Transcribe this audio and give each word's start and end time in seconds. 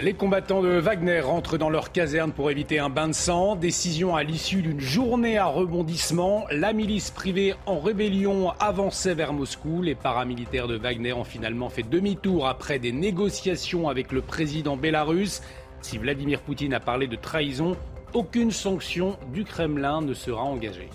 Les 0.00 0.14
combattants 0.14 0.62
de 0.62 0.68
Wagner 0.68 1.18
rentrent 1.18 1.58
dans 1.58 1.70
leur 1.70 1.90
caserne 1.90 2.30
pour 2.30 2.52
éviter 2.52 2.78
un 2.78 2.88
bain 2.88 3.08
de 3.08 3.12
sang. 3.12 3.56
Décision 3.56 4.14
à 4.14 4.22
l'issue 4.22 4.62
d'une 4.62 4.78
journée 4.78 5.38
à 5.38 5.46
rebondissement. 5.46 6.44
La 6.52 6.72
milice 6.72 7.10
privée 7.10 7.56
en 7.66 7.80
rébellion 7.80 8.52
avançait 8.60 9.14
vers 9.14 9.32
Moscou. 9.32 9.82
Les 9.82 9.96
paramilitaires 9.96 10.68
de 10.68 10.76
Wagner 10.76 11.12
ont 11.14 11.24
finalement 11.24 11.68
fait 11.68 11.82
demi-tour 11.82 12.46
après 12.46 12.78
des 12.78 12.92
négociations 12.92 13.88
avec 13.88 14.12
le 14.12 14.22
président 14.22 14.76
bélarus. 14.76 15.42
Si 15.80 15.98
Vladimir 15.98 16.42
Poutine 16.42 16.74
a 16.74 16.80
parlé 16.80 17.08
de 17.08 17.16
trahison, 17.16 17.76
aucune 18.14 18.52
sanction 18.52 19.18
du 19.32 19.42
Kremlin 19.42 20.00
ne 20.00 20.14
sera 20.14 20.44
engagée. 20.44 20.90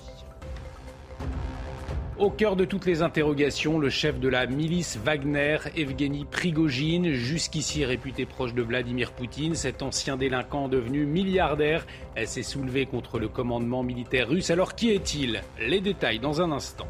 Au 2.20 2.30
cœur 2.30 2.56
de 2.56 2.64
toutes 2.64 2.86
les 2.86 3.02
interrogations, 3.02 3.80
le 3.80 3.90
chef 3.90 4.20
de 4.20 4.28
la 4.28 4.46
milice 4.46 5.00
Wagner, 5.04 5.58
Evgeny 5.76 6.26
Prigogine, 6.26 7.12
jusqu'ici 7.14 7.86
réputé 7.86 8.28
proche 8.28 8.54
de 8.54 8.62
Vladimir 8.62 9.14
Poutine, 9.14 9.56
cet 9.56 9.82
ancien 9.82 10.16
délinquant 10.16 10.68
devenu 10.68 11.08
milliardaire, 11.08 11.88
s'est 12.26 12.44
soulevé 12.44 12.86
contre 12.86 13.18
le 13.18 13.30
commandement 13.30 13.82
militaire 13.82 14.30
russe. 14.30 14.52
Alors 14.52 14.76
qui 14.76 14.92
est-il? 14.92 15.42
Les 15.60 15.82
détails 15.82 16.20
dans 16.20 16.40
un 16.40 16.52
instant. 16.52 16.88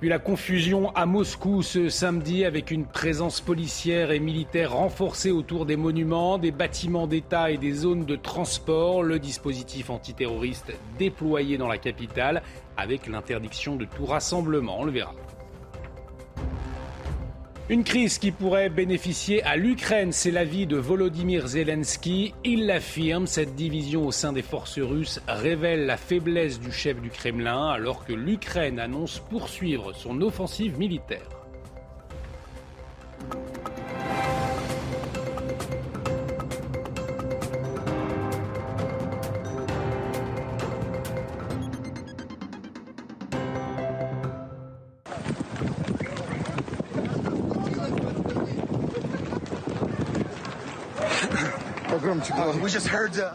Puis 0.00 0.08
la 0.08 0.18
confusion 0.18 0.96
à 0.96 1.04
Moscou 1.04 1.62
ce 1.62 1.90
samedi 1.90 2.46
avec 2.46 2.70
une 2.70 2.86
présence 2.86 3.42
policière 3.42 4.12
et 4.12 4.18
militaire 4.18 4.72
renforcée 4.72 5.30
autour 5.30 5.66
des 5.66 5.76
monuments, 5.76 6.38
des 6.38 6.52
bâtiments 6.52 7.06
d'État 7.06 7.50
et 7.50 7.58
des 7.58 7.72
zones 7.72 8.06
de 8.06 8.16
transport. 8.16 9.02
Le 9.02 9.18
dispositif 9.18 9.90
antiterroriste 9.90 10.72
déployé 10.98 11.58
dans 11.58 11.68
la 11.68 11.76
capitale 11.76 12.42
avec 12.78 13.08
l'interdiction 13.08 13.76
de 13.76 13.84
tout 13.84 14.06
rassemblement. 14.06 14.80
On 14.80 14.84
le 14.84 14.92
verra. 14.92 15.14
Une 17.70 17.84
crise 17.84 18.18
qui 18.18 18.32
pourrait 18.32 18.68
bénéficier 18.68 19.44
à 19.44 19.54
l'Ukraine, 19.54 20.10
c'est 20.10 20.32
l'avis 20.32 20.66
de 20.66 20.76
Volodymyr 20.76 21.46
Zelensky. 21.46 22.34
Il 22.42 22.66
l'affirme, 22.66 23.28
cette 23.28 23.54
division 23.54 24.08
au 24.08 24.10
sein 24.10 24.32
des 24.32 24.42
forces 24.42 24.80
russes 24.80 25.20
révèle 25.28 25.86
la 25.86 25.96
faiblesse 25.96 26.58
du 26.58 26.72
chef 26.72 27.00
du 27.00 27.10
Kremlin 27.10 27.68
alors 27.68 28.04
que 28.04 28.12
l'Ukraine 28.12 28.80
annonce 28.80 29.20
poursuivre 29.20 29.92
son 29.92 30.20
offensive 30.20 30.80
militaire. 30.80 31.28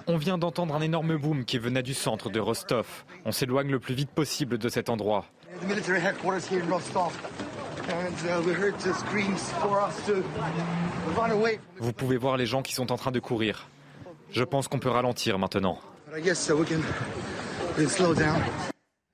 On 0.08 0.18
vient 0.18 0.38
d'entendre 0.38 0.76
un 0.76 0.82
énorme 0.82 1.18
boom 1.18 1.46
qui 1.46 1.58
venait 1.58 1.84
du 1.84 1.94
centre 1.94 2.30
de 2.30 2.40
Rostov. 2.40 2.88
On 3.26 3.32
s'éloigne 3.32 3.70
le 3.70 3.80
plus 3.80 3.94
vite 3.94 4.10
possible 4.10 4.58
de 4.58 4.70
cet 4.70 4.90
endroit. 4.90 5.26
Vous 11.80 11.94
pouvez 11.94 12.18
voir 12.18 12.38
les 12.38 12.46
gens 12.46 12.62
qui 12.62 12.74
sont 12.74 12.92
en 12.92 12.98
train 12.98 13.12
de 13.12 13.20
courir. 13.20 13.68
Je 14.32 14.44
pense 14.44 14.68
qu'on 14.68 14.80
peut 14.80 14.90
ralentir 14.90 15.38
maintenant. 15.40 15.80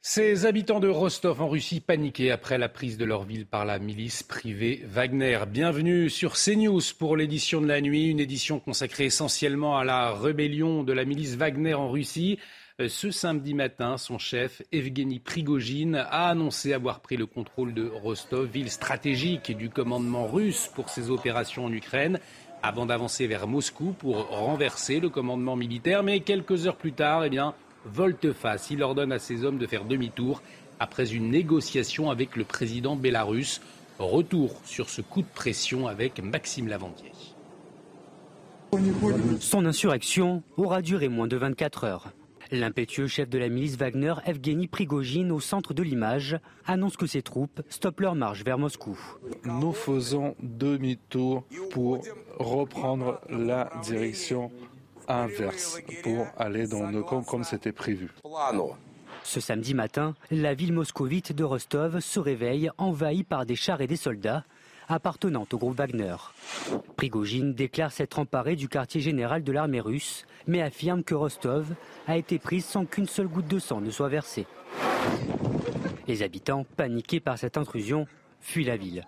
Ces 0.03 0.47
habitants 0.47 0.79
de 0.79 0.87
Rostov 0.87 1.43
en 1.43 1.47
Russie 1.47 1.79
paniqués 1.79 2.31
après 2.31 2.57
la 2.57 2.69
prise 2.69 2.97
de 2.97 3.05
leur 3.05 3.23
ville 3.23 3.45
par 3.45 3.65
la 3.65 3.77
milice 3.77 4.23
privée 4.23 4.81
Wagner. 4.87 5.37
Bienvenue 5.47 6.09
sur 6.09 6.33
CNews 6.33 6.81
pour 6.97 7.15
l'édition 7.15 7.61
de 7.61 7.67
la 7.67 7.81
nuit, 7.81 8.09
une 8.09 8.19
édition 8.19 8.59
consacrée 8.59 9.05
essentiellement 9.05 9.77
à 9.77 9.83
la 9.83 10.11
rébellion 10.11 10.83
de 10.83 10.91
la 10.91 11.05
milice 11.05 11.35
Wagner 11.35 11.75
en 11.75 11.91
Russie. 11.91 12.39
Euh, 12.79 12.89
ce 12.89 13.11
samedi 13.11 13.53
matin, 13.53 13.97
son 13.97 14.17
chef, 14.17 14.63
Evgeny 14.71 15.19
Prigogine, 15.19 15.97
a 15.97 16.29
annoncé 16.29 16.73
avoir 16.73 17.01
pris 17.01 17.15
le 17.15 17.27
contrôle 17.27 17.75
de 17.75 17.87
Rostov, 17.87 18.47
ville 18.47 18.71
stratégique 18.71 19.55
du 19.55 19.69
commandement 19.69 20.25
russe 20.25 20.67
pour 20.73 20.89
ses 20.89 21.11
opérations 21.11 21.65
en 21.65 21.71
Ukraine, 21.71 22.19
avant 22.63 22.87
d'avancer 22.87 23.27
vers 23.27 23.45
Moscou 23.45 23.93
pour 23.99 24.29
renverser 24.29 24.99
le 24.99 25.09
commandement 25.09 25.55
militaire. 25.55 26.01
Mais 26.01 26.21
quelques 26.21 26.65
heures 26.65 26.77
plus 26.77 26.93
tard, 26.93 27.23
eh 27.23 27.29
bien, 27.29 27.53
volte-face. 27.85 28.69
Il 28.71 28.83
ordonne 28.83 29.11
à 29.11 29.19
ses 29.19 29.43
hommes 29.43 29.57
de 29.57 29.67
faire 29.67 29.85
demi-tour 29.85 30.41
après 30.79 31.13
une 31.13 31.29
négociation 31.29 32.09
avec 32.09 32.35
le 32.35 32.43
président 32.43 32.95
bélarus. 32.95 33.61
Retour 33.99 34.61
sur 34.65 34.89
ce 34.89 35.01
coup 35.01 35.21
de 35.21 35.27
pression 35.27 35.87
avec 35.87 36.19
Maxime 36.23 36.67
Lavandier. 36.67 37.11
Son 39.39 39.65
insurrection 39.65 40.43
aura 40.57 40.81
duré 40.81 41.09
moins 41.09 41.27
de 41.27 41.37
24 41.37 41.83
heures. 41.83 42.11
L'impétueux 42.51 43.07
chef 43.07 43.29
de 43.29 43.37
la 43.37 43.47
milice 43.47 43.77
Wagner, 43.77 44.13
Evgeny 44.25 44.67
Prigogine, 44.67 45.31
au 45.31 45.39
centre 45.39 45.73
de 45.73 45.83
l'image, 45.83 46.37
annonce 46.65 46.97
que 46.97 47.05
ses 47.05 47.21
troupes 47.21 47.61
stoppent 47.69 48.01
leur 48.01 48.15
marche 48.15 48.43
vers 48.43 48.57
Moscou. 48.57 48.99
Nous 49.45 49.71
faisons 49.71 50.35
demi-tour 50.41 51.45
pour 51.71 52.01
reprendre 52.39 53.21
la 53.29 53.69
direction 53.83 54.51
inverse 55.19 55.79
pour 56.03 56.27
aller 56.37 56.67
dans 56.67 56.89
nos 56.89 57.03
camps 57.03 57.23
comme 57.23 57.43
c'était 57.43 57.71
prévu. 57.71 58.09
Ce 59.23 59.39
samedi 59.39 59.73
matin, 59.73 60.15
la 60.31 60.53
ville 60.53 60.73
moscovite 60.73 61.31
de 61.31 61.43
Rostov 61.43 61.99
se 61.99 62.19
réveille 62.19 62.71
envahie 62.77 63.23
par 63.23 63.45
des 63.45 63.55
chars 63.55 63.81
et 63.81 63.87
des 63.87 63.95
soldats 63.95 64.43
appartenant 64.87 65.47
au 65.51 65.57
groupe 65.57 65.77
Wagner. 65.77 66.15
Prigogine 66.97 67.53
déclare 67.53 67.91
s'être 67.91 68.19
emparé 68.19 68.55
du 68.55 68.67
quartier 68.67 68.99
général 68.99 69.43
de 69.43 69.51
l'armée 69.51 69.79
russe, 69.79 70.25
mais 70.47 70.61
affirme 70.61 71.03
que 71.03 71.15
Rostov 71.15 71.67
a 72.07 72.17
été 72.17 72.39
prise 72.39 72.65
sans 72.65 72.85
qu'une 72.85 73.07
seule 73.07 73.27
goutte 73.27 73.47
de 73.47 73.59
sang 73.59 73.79
ne 73.79 73.91
soit 73.91 74.09
versée. 74.09 74.47
Les 76.07 76.23
habitants, 76.23 76.65
paniqués 76.75 77.19
par 77.19 77.37
cette 77.37 77.57
intrusion, 77.57 78.05
fuit 78.41 78.65
la 78.65 78.75
ville. 78.75 79.05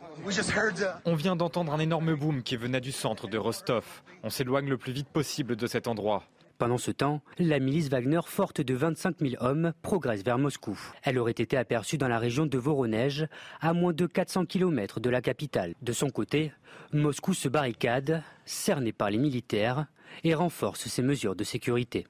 On 1.05 1.15
vient 1.15 1.35
d'entendre 1.35 1.73
un 1.73 1.79
énorme 1.79 2.15
boom 2.15 2.43
qui 2.43 2.55
venait 2.55 2.81
du 2.81 2.91
centre 2.91 3.27
de 3.27 3.37
Rostov. 3.37 3.85
On 4.23 4.29
s'éloigne 4.29 4.69
le 4.69 4.77
plus 4.77 4.93
vite 4.93 5.09
possible 5.09 5.55
de 5.55 5.67
cet 5.67 5.87
endroit. 5.87 6.23
Pendant 6.59 6.77
ce 6.77 6.91
temps, 6.91 7.21
la 7.39 7.59
milice 7.59 7.89
Wagner, 7.89 8.21
forte 8.25 8.61
de 8.61 8.73
25 8.73 9.15
000 9.19 9.43
hommes, 9.43 9.73
progresse 9.81 10.23
vers 10.23 10.37
Moscou. 10.37 10.79
Elle 11.01 11.17
aurait 11.17 11.31
été 11.31 11.57
aperçue 11.57 11.97
dans 11.97 12.07
la 12.07 12.19
région 12.19 12.45
de 12.45 12.57
Voronezh, 12.57 13.27
à 13.59 13.73
moins 13.73 13.91
de 13.91 14.05
400 14.05 14.45
km 14.45 14.99
de 14.99 15.09
la 15.09 15.21
capitale. 15.21 15.73
De 15.81 15.91
son 15.91 16.09
côté, 16.09 16.53
Moscou 16.93 17.33
se 17.33 17.49
barricade, 17.49 18.23
cerné 18.45 18.93
par 18.93 19.09
les 19.09 19.17
militaires, 19.17 19.87
et 20.23 20.35
renforce 20.35 20.87
ses 20.87 21.01
mesures 21.01 21.35
de 21.35 21.43
sécurité. 21.43 22.07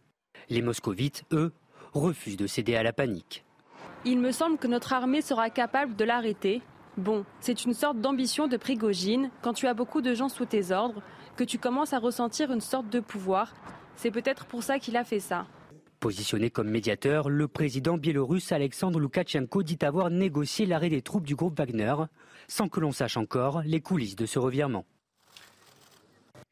Les 0.50 0.62
moscovites, 0.62 1.24
eux, 1.32 1.54
refusent 1.94 2.38
de 2.38 2.48
céder 2.48 2.76
à 2.76 2.84
la 2.84 2.94
panique. 2.94 3.46
Il 4.06 4.20
me 4.20 4.32
semble 4.32 4.58
que 4.58 4.68
notre 4.68 4.92
armée 4.92 5.22
sera 5.22 5.50
capable 5.50 5.96
de 5.96 6.04
l'arrêter 6.04 6.62
Bon, 6.98 7.26
c'est 7.40 7.66
une 7.66 7.74
sorte 7.74 8.00
d'ambition 8.00 8.48
de 8.48 8.56
Prigogine, 8.56 9.32
quand 9.42 9.54
tu 9.54 9.66
as 9.66 9.74
beaucoup 9.74 10.02
de 10.02 10.14
gens 10.14 10.30
sous 10.30 10.46
tes 10.46 10.72
ordres, 10.72 11.02
que 11.36 11.44
tu 11.44 11.58
commences 11.58 11.94
à 11.94 11.98
ressentir 11.98 12.52
une 12.52 12.62
sorte 12.62 12.88
de 12.90 13.00
pouvoir. 13.00 13.56
C'est 13.96 14.12
peut-être 14.12 14.46
pour 14.46 14.62
ça 14.62 14.78
qu'il 14.78 14.96
a 14.96 15.04
fait 15.04 15.20
ça. 15.20 15.48
Positionné 16.00 16.52
comme 16.52 16.70
médiateur, 16.70 17.30
le 17.30 17.48
président 17.48 17.98
biélorusse 17.98 18.52
Alexandre 18.52 19.00
Loukachenko 19.00 19.64
dit 19.64 19.80
avoir 19.82 20.12
négocié 20.12 20.68
l'arrêt 20.68 20.90
des 20.90 21.02
troupes 21.02 21.26
du 21.26 21.36
groupe 21.36 21.58
Wagner, 21.58 21.96
sans 22.48 22.68
que 22.70 22.80
l'on 22.80 22.92
sache 22.92 23.18
encore 23.18 23.64
les 23.66 23.82
coulisses 23.82 24.16
de 24.16 24.28
ce 24.28 24.38
revirement. 24.38 24.86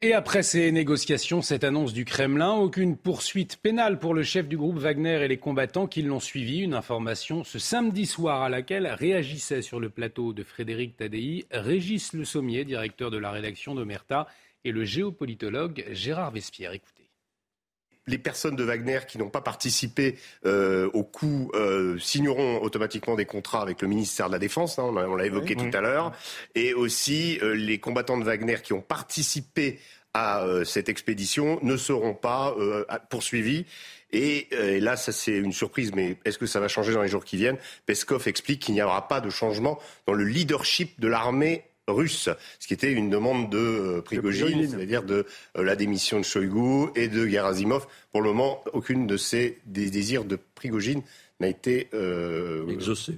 Et 0.04 0.14
après 0.14 0.42
ces 0.42 0.72
négociations, 0.72 1.42
cette 1.42 1.62
annonce 1.62 1.92
du 1.92 2.04
Kremlin, 2.04 2.54
aucune 2.54 2.96
poursuite 2.96 3.56
pénale 3.58 4.00
pour 4.00 4.14
le 4.14 4.24
chef 4.24 4.48
du 4.48 4.56
groupe 4.56 4.78
Wagner 4.78 5.22
et 5.22 5.28
les 5.28 5.36
combattants 5.36 5.86
qui 5.86 6.02
l'ont 6.02 6.18
suivi. 6.18 6.58
Une 6.58 6.74
information 6.74 7.44
ce 7.44 7.60
samedi 7.60 8.04
soir 8.04 8.42
à 8.42 8.48
laquelle 8.48 8.88
réagissait 8.88 9.62
sur 9.62 9.78
le 9.78 9.90
plateau 9.90 10.32
de 10.32 10.42
Frédéric 10.42 10.96
Tadei 10.96 11.46
Régis 11.52 12.14
Le 12.14 12.24
Sommier, 12.24 12.64
directeur 12.64 13.12
de 13.12 13.16
la 13.16 13.30
rédaction 13.30 13.76
d'Omerta, 13.76 14.26
et 14.64 14.72
le 14.72 14.84
géopolitologue 14.84 15.84
Gérard 15.92 16.32
Vespierre. 16.32 16.72
Écoutez. 16.72 17.01
Les 18.06 18.18
personnes 18.18 18.56
de 18.56 18.64
Wagner 18.64 19.00
qui 19.08 19.18
n'ont 19.18 19.30
pas 19.30 19.40
participé 19.40 20.16
euh, 20.44 20.90
au 20.92 21.04
coup 21.04 21.50
euh, 21.54 21.98
signeront 21.98 22.60
automatiquement 22.62 23.14
des 23.14 23.26
contrats 23.26 23.62
avec 23.62 23.82
le 23.82 23.88
ministère 23.88 24.26
de 24.26 24.32
la 24.32 24.38
Défense, 24.38 24.78
hein, 24.78 24.92
on 24.94 25.14
l'a 25.14 25.26
évoqué 25.26 25.54
tout 25.54 25.70
à 25.72 25.80
l'heure, 25.80 26.12
et 26.54 26.74
aussi 26.74 27.38
euh, 27.42 27.54
les 27.54 27.78
combattants 27.78 28.18
de 28.18 28.24
Wagner 28.24 28.56
qui 28.62 28.72
ont 28.72 28.80
participé 28.80 29.78
à 30.14 30.44
cette 30.66 30.90
expédition 30.90 31.58
ne 31.62 31.74
seront 31.78 32.12
pas 32.12 32.54
poursuivis. 33.08 33.64
Et, 34.12 34.46
là, 34.78 34.98
ça 34.98 35.10
c'est 35.10 35.38
une 35.38 35.54
surprise, 35.54 35.90
mais 35.94 36.18
est-ce 36.26 36.36
que 36.36 36.44
ça 36.44 36.60
va 36.60 36.68
changer 36.68 36.92
dans 36.92 37.00
les 37.00 37.08
jours 37.08 37.24
qui 37.24 37.38
viennent? 37.38 37.56
Peskov 37.86 38.28
explique 38.28 38.60
qu'il 38.60 38.74
n'y 38.74 38.82
aura 38.82 39.08
pas 39.08 39.22
de 39.22 39.30
changement 39.30 39.78
dans 40.06 40.12
le 40.12 40.24
leadership 40.24 41.00
de 41.00 41.08
l'armée 41.08 41.64
russe, 41.88 42.28
ce 42.60 42.66
qui 42.66 42.74
était 42.74 42.92
une 42.92 43.10
demande 43.10 43.50
de 43.50 43.58
euh, 43.58 44.00
Prigogine, 44.02 44.68
c'est-à-dire 44.68 45.02
de 45.02 45.26
euh, 45.56 45.64
la 45.64 45.74
démission 45.74 46.18
de 46.18 46.24
Shoigu 46.24 46.90
et 46.94 47.08
de 47.08 47.26
Gerasimov. 47.26 47.86
Pour 48.12 48.22
le 48.22 48.30
moment, 48.30 48.62
aucune 48.72 49.06
de 49.06 49.16
ces 49.16 49.58
des 49.66 49.90
désirs 49.90 50.24
de 50.24 50.38
Prigogine 50.54 51.02
n'a 51.40 51.48
été 51.48 51.88
euh, 51.92 52.68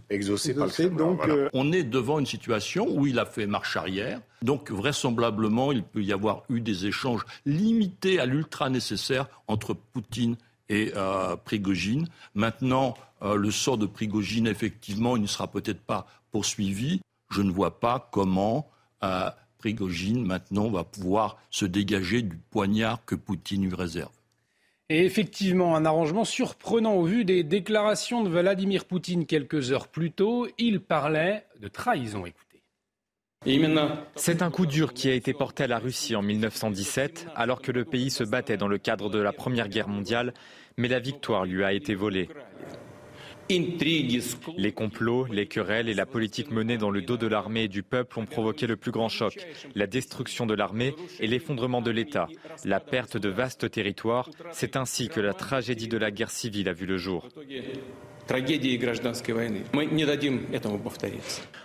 exaucée. 0.08 0.54
par 0.54 0.66
le 0.66 0.88
donc, 0.88 1.20
On 1.52 1.72
est 1.72 1.82
devant 1.82 2.18
une 2.18 2.26
situation 2.26 2.88
où 2.88 3.06
il 3.06 3.18
a 3.18 3.26
fait 3.26 3.46
marche 3.46 3.76
arrière. 3.76 4.20
Donc 4.40 4.70
vraisemblablement, 4.70 5.72
il 5.72 5.82
peut 5.82 6.02
y 6.02 6.12
avoir 6.12 6.44
eu 6.48 6.60
des 6.60 6.86
échanges 6.86 7.26
limités 7.44 8.18
à 8.18 8.24
l'ultra 8.24 8.70
nécessaire 8.70 9.28
entre 9.46 9.74
Poutine 9.74 10.36
et 10.70 10.92
Prigogine. 11.44 12.08
Maintenant, 12.34 12.94
le 13.22 13.50
sort 13.50 13.76
de 13.76 13.84
Prigogine, 13.84 14.46
effectivement, 14.46 15.16
il 15.16 15.22
ne 15.22 15.26
sera 15.26 15.46
peut-être 15.48 15.80
pas 15.80 16.06
poursuivi 16.30 17.02
je 17.34 17.42
ne 17.42 17.50
vois 17.50 17.80
pas 17.80 18.08
comment 18.12 18.70
euh, 19.02 19.28
Prigogine 19.58 20.24
maintenant 20.24 20.68
va 20.68 20.84
pouvoir 20.84 21.38
se 21.50 21.64
dégager 21.64 22.22
du 22.22 22.36
poignard 22.36 23.04
que 23.04 23.14
Poutine 23.14 23.66
lui 23.66 23.74
réserve. 23.74 24.12
Et 24.90 25.04
effectivement, 25.06 25.74
un 25.74 25.86
arrangement 25.86 26.24
surprenant 26.24 26.94
au 26.94 27.04
vu 27.04 27.24
des 27.24 27.42
déclarations 27.42 28.22
de 28.22 28.28
Vladimir 28.28 28.84
Poutine 28.84 29.24
quelques 29.24 29.72
heures 29.72 29.88
plus 29.88 30.12
tôt. 30.12 30.46
Il 30.58 30.80
parlait 30.80 31.46
de 31.60 31.68
trahison. 31.68 32.26
Écoutez. 32.26 32.62
C'est 34.16 34.42
un 34.42 34.50
coup 34.50 34.66
dur 34.66 34.92
qui 34.92 35.08
a 35.08 35.14
été 35.14 35.32
porté 35.32 35.64
à 35.64 35.66
la 35.66 35.78
Russie 35.78 36.14
en 36.16 36.22
1917, 36.22 37.28
alors 37.34 37.60
que 37.60 37.72
le 37.72 37.84
pays 37.84 38.10
se 38.10 38.24
battait 38.24 38.56
dans 38.56 38.68
le 38.68 38.78
cadre 38.78 39.10
de 39.10 39.18
la 39.18 39.32
Première 39.32 39.68
Guerre 39.68 39.88
mondiale, 39.88 40.34
mais 40.76 40.88
la 40.88 40.98
victoire 40.98 41.44
lui 41.44 41.64
a 41.64 41.72
été 41.72 41.94
volée. 41.94 42.28
Les 43.50 44.72
complots, 44.72 45.26
les 45.26 45.46
querelles 45.46 45.88
et 45.88 45.94
la 45.94 46.06
politique 46.06 46.50
menée 46.50 46.78
dans 46.78 46.90
le 46.90 47.02
dos 47.02 47.16
de 47.16 47.26
l'armée 47.26 47.64
et 47.64 47.68
du 47.68 47.82
peuple 47.82 48.18
ont 48.18 48.26
provoqué 48.26 48.66
le 48.66 48.76
plus 48.76 48.90
grand 48.90 49.08
choc, 49.08 49.36
la 49.74 49.86
destruction 49.86 50.46
de 50.46 50.54
l'armée 50.54 50.94
et 51.20 51.26
l'effondrement 51.26 51.82
de 51.82 51.90
l'État, 51.90 52.28
la 52.64 52.80
perte 52.80 53.16
de 53.16 53.28
vastes 53.28 53.70
territoires. 53.70 54.30
C'est 54.52 54.76
ainsi 54.76 55.08
que 55.08 55.20
la 55.20 55.34
tragédie 55.34 55.88
de 55.88 55.98
la 55.98 56.10
guerre 56.10 56.30
civile 56.30 56.68
a 56.68 56.72
vu 56.72 56.86
le 56.86 56.96
jour. 56.96 57.28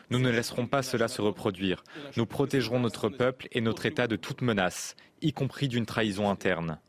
Nous 0.10 0.20
ne 0.20 0.30
laisserons 0.30 0.68
pas 0.68 0.82
cela 0.82 1.08
se 1.08 1.22
reproduire. 1.22 1.84
Nous 2.18 2.26
protégerons 2.26 2.80
notre 2.80 3.10
peuple 3.10 3.48
et 3.52 3.62
notre 3.62 3.86
État 3.86 4.08
de 4.08 4.16
toute 4.16 4.42
menace, 4.42 4.96
y 5.22 5.34
compris 5.34 5.68
d'une 5.68 5.86
trahison 5.86 6.30
interne. 6.30 6.80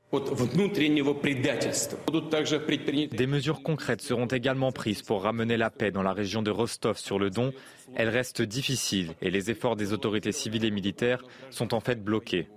Des 3.13 3.27
mesures 3.27 3.63
concrètes 3.63 4.03
seront 4.03 4.27
également 4.27 4.73
prises 4.73 5.03
pour 5.03 5.23
ramener 5.23 5.57
la 5.57 5.71
paix 5.71 5.93
dans 5.93 6.03
la 6.03 6.13
région 6.13 6.43
de 6.43 6.51
Rostov-sur-le-Don. 6.51 7.53
Elle 7.95 8.09
reste 8.09 8.43
difficile 8.43 9.13
et 9.23 9.31
les 9.31 9.53
efforts 9.53 9.77
des 9.77 9.93
autorités 9.93 10.33
civiles 10.33 10.65
et 10.65 10.73
militaires 10.73 11.23
sont 11.51 11.75
en 11.75 11.81
fait 11.81 12.03
bloqués. 12.03 12.49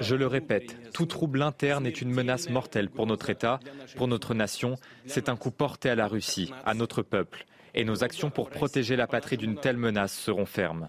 Je 0.00 0.14
le 0.14 0.26
répète, 0.26 0.76
tout 0.92 1.06
trouble 1.06 1.42
interne 1.42 1.86
est 1.86 2.00
une 2.00 2.10
menace 2.10 2.50
mortelle 2.50 2.88
pour 2.88 3.06
notre 3.06 3.30
État, 3.30 3.60
pour 3.96 4.08
notre 4.08 4.34
nation. 4.34 4.76
C'est 5.06 5.28
un 5.28 5.36
coup 5.36 5.50
porté 5.50 5.90
à 5.90 5.94
la 5.94 6.06
Russie, 6.06 6.52
à 6.64 6.74
notre 6.74 7.02
peuple. 7.02 7.46
Et 7.74 7.84
nos 7.84 8.04
actions 8.04 8.30
pour 8.30 8.48
protéger 8.48 8.96
la 8.96 9.06
patrie 9.06 9.36
d'une 9.36 9.56
telle 9.56 9.76
menace 9.76 10.16
seront 10.16 10.46
fermes. 10.46 10.88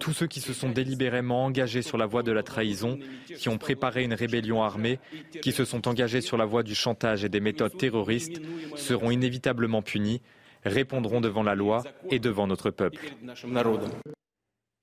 Tous 0.00 0.12
ceux 0.12 0.26
qui 0.26 0.40
se 0.40 0.52
sont 0.52 0.70
délibérément 0.70 1.44
engagés 1.44 1.82
sur 1.82 1.98
la 1.98 2.06
voie 2.06 2.22
de 2.22 2.32
la 2.32 2.42
trahison, 2.42 2.98
qui 3.36 3.48
ont 3.48 3.58
préparé 3.58 4.02
une 4.02 4.14
rébellion 4.14 4.62
armée, 4.62 4.98
qui 5.42 5.52
se 5.52 5.64
sont 5.64 5.86
engagés 5.86 6.22
sur 6.22 6.36
la 6.36 6.46
voie 6.46 6.62
du 6.62 6.74
chantage 6.74 7.24
et 7.24 7.28
des 7.28 7.40
méthodes 7.40 7.76
terroristes, 7.76 8.40
seront 8.74 9.10
inévitablement 9.10 9.82
punis, 9.82 10.20
répondront 10.64 11.20
devant 11.20 11.42
la 11.42 11.54
loi 11.54 11.82
et 12.10 12.18
devant 12.18 12.46
notre 12.46 12.70
peuple. 12.70 13.00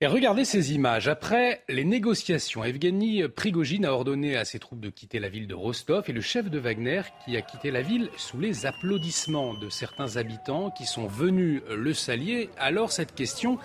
Et 0.04 0.08
regardez 0.08 0.44
ces 0.44 0.74
images. 0.74 1.08
Après 1.08 1.64
les 1.70 1.86
négociations, 1.86 2.66
Evgeny 2.66 3.24
Prigogine 3.30 3.86
a 3.86 3.94
ordonné 3.94 4.36
à 4.36 4.44
ses 4.44 4.60
troupes 4.60 4.81
de 4.81 4.90
quitter 4.90 5.18
la 5.18 5.30
ville 5.30 5.48
de 5.48 5.54
Rostov 5.54 6.04
et 6.10 6.12
le 6.12 6.20
chef 6.20 6.50
de 6.50 6.60
Wagner 6.60 7.04
qui 7.24 7.38
a 7.38 7.42
quitté 7.42 7.72
la 7.72 7.81
ville 7.81 8.10
sous 8.18 8.38
les 8.38 8.66
applaudissements 8.66 9.54
de 9.54 9.70
certains 9.70 10.18
habitants 10.18 10.72
qui 10.72 10.86
sont 10.86 11.08
venus 11.08 11.62
le 11.74 11.94
salier. 11.94 12.50
Alors 12.58 12.92
cette 12.92 13.16
question, 13.16 13.60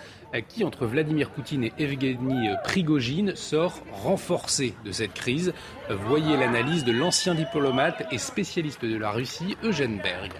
qui 0.48 0.62
entre 0.62 0.86
Vladimir 0.86 1.30
Poutine 1.30 1.64
et 1.64 1.72
Evgeny 1.76 2.50
Prigogine 2.62 3.34
sort 3.34 3.82
renforcée 3.90 4.74
de 4.84 4.92
cette 4.92 5.14
crise? 5.14 5.52
Voyez 5.90 6.36
l'analyse 6.36 6.84
de 6.84 6.92
l'ancien 6.92 7.34
diplomate 7.34 8.06
et 8.12 8.18
spécialiste 8.18 8.84
de 8.84 8.96
la 8.96 9.10
Russie, 9.10 9.56
Eugène 9.64 9.98
Berg. 10.00 10.30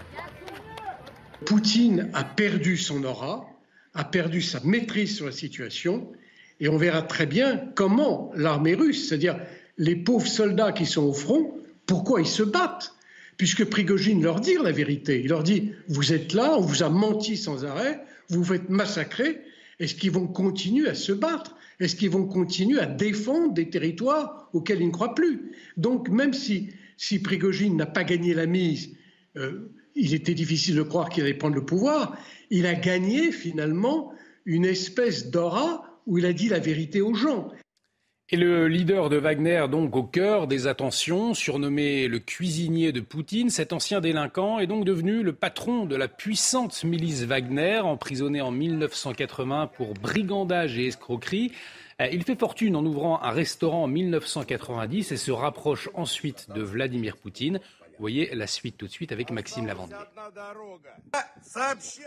Poutine 1.44 2.11
a 2.12 2.25
perdu 2.25 2.76
son 2.76 3.05
aura 3.05 3.49
a 3.94 4.05
perdu 4.05 4.40
sa 4.43 4.61
maîtrise 4.61 5.17
sur 5.17 5.26
la 5.26 5.32
situation 5.32 6.12
et 6.61 6.69
on 6.69 6.76
verra 6.76 7.02
très 7.02 7.26
bien 7.26 7.70
comment 7.75 8.31
l'armée 8.37 8.75
russe, 8.75 9.08
c'est-à-dire 9.08 9.40
les 9.76 9.96
pauvres 9.96 10.26
soldats 10.26 10.73
qui 10.73 10.87
sont 10.87 11.05
au 11.05 11.12
front, 11.12 11.55
pourquoi 11.87 12.20
ils 12.20 12.26
se 12.26 12.43
battent 12.43 12.94
Puisque 13.37 13.64
Prigogine 13.64 14.23
leur 14.23 14.40
dit 14.40 14.56
la 14.62 14.73
vérité. 14.73 15.20
Il 15.23 15.29
leur 15.29 15.44
dit 15.44 15.73
Vous 15.87 16.12
êtes 16.12 16.32
là, 16.32 16.56
on 16.58 16.61
vous 16.61 16.82
a 16.82 16.88
menti 16.88 17.37
sans 17.37 17.64
arrêt, 17.64 18.00
vous 18.29 18.43
vous 18.43 18.52
faites 18.52 18.69
massacrer. 18.69 19.41
Est-ce 19.79 19.94
qu'ils 19.94 20.11
vont 20.11 20.26
continuer 20.26 20.88
à 20.88 20.94
se 20.94 21.12
battre? 21.12 21.56
Est-ce 21.79 21.94
qu'ils 21.94 22.11
vont 22.11 22.26
continuer 22.26 22.81
à 22.81 22.87
défendre 22.87 23.55
des 23.55 23.70
territoires 23.70 24.49
auxquels 24.52 24.81
ils 24.81 24.88
ne 24.88 24.93
croient 24.93 25.14
plus? 25.14 25.52
Donc, 25.76 26.08
même 26.08 26.32
si, 26.32 26.70
si 26.96 27.20
Prigogine 27.20 27.76
n'a 27.76 27.87
pas 27.87 28.02
gagné 28.02 28.34
la 28.34 28.46
mise, 28.46 28.96
euh, 29.37 29.70
il 29.98 30.14
était 30.14 30.34
difficile 30.34 30.76
de 30.76 30.82
croire 30.82 31.08
qu'il 31.10 31.24
allait 31.24 31.34
prendre 31.34 31.56
le 31.56 31.64
pouvoir, 31.64 32.16
il 32.50 32.66
a 32.66 32.74
gagné 32.74 33.32
finalement 33.32 34.12
une 34.46 34.64
espèce 34.64 35.30
d'aura 35.30 36.00
où 36.06 36.18
il 36.18 36.24
a 36.24 36.32
dit 36.32 36.48
la 36.48 36.60
vérité 36.60 37.02
aux 37.02 37.14
gens. 37.14 37.50
Et 38.30 38.36
le 38.36 38.68
leader 38.68 39.08
de 39.08 39.16
Wagner, 39.16 39.64
donc 39.70 39.96
au 39.96 40.02
cœur 40.02 40.46
des 40.46 40.66
attentions, 40.66 41.32
surnommé 41.32 42.08
le 42.08 42.18
cuisinier 42.18 42.92
de 42.92 43.00
Poutine, 43.00 43.48
cet 43.48 43.72
ancien 43.72 44.02
délinquant 44.02 44.58
est 44.58 44.67
donc 44.67 44.84
devenu 44.84 45.22
le 45.22 45.32
patron 45.32 45.86
de 45.86 45.96
la 45.96 46.08
puissante 46.08 46.84
milice 46.84 47.22
Wagner, 47.22 47.78
emprisonné 47.78 48.43
en 48.43 48.50
1980 48.50 49.70
pour 49.74 49.94
brigandage 49.94 50.78
et 50.78 50.88
escroquerie. 50.88 51.52
Euh, 52.02 52.08
il 52.12 52.22
fait 52.22 52.38
fortune 52.38 52.76
en 52.76 52.84
ouvrant 52.84 53.20
un 53.22 53.31
restaurant 53.31 53.84
en 53.84 53.88
1990 53.88 55.10
et 55.10 55.17
se 55.17 55.31
rapproche 55.31 55.88
ensuite 55.94 56.48
de 56.55 56.60
Vladimir 56.60 57.17
Poutine. 57.17 57.60
Voyez 57.98 58.34
la 58.34 58.46
suite 58.46 58.76
tout 58.76 58.86
de 58.86 58.93
suite 58.93 59.12
avec 59.12 59.31
Maxime 59.31 59.67
Lavandier. 59.67 59.96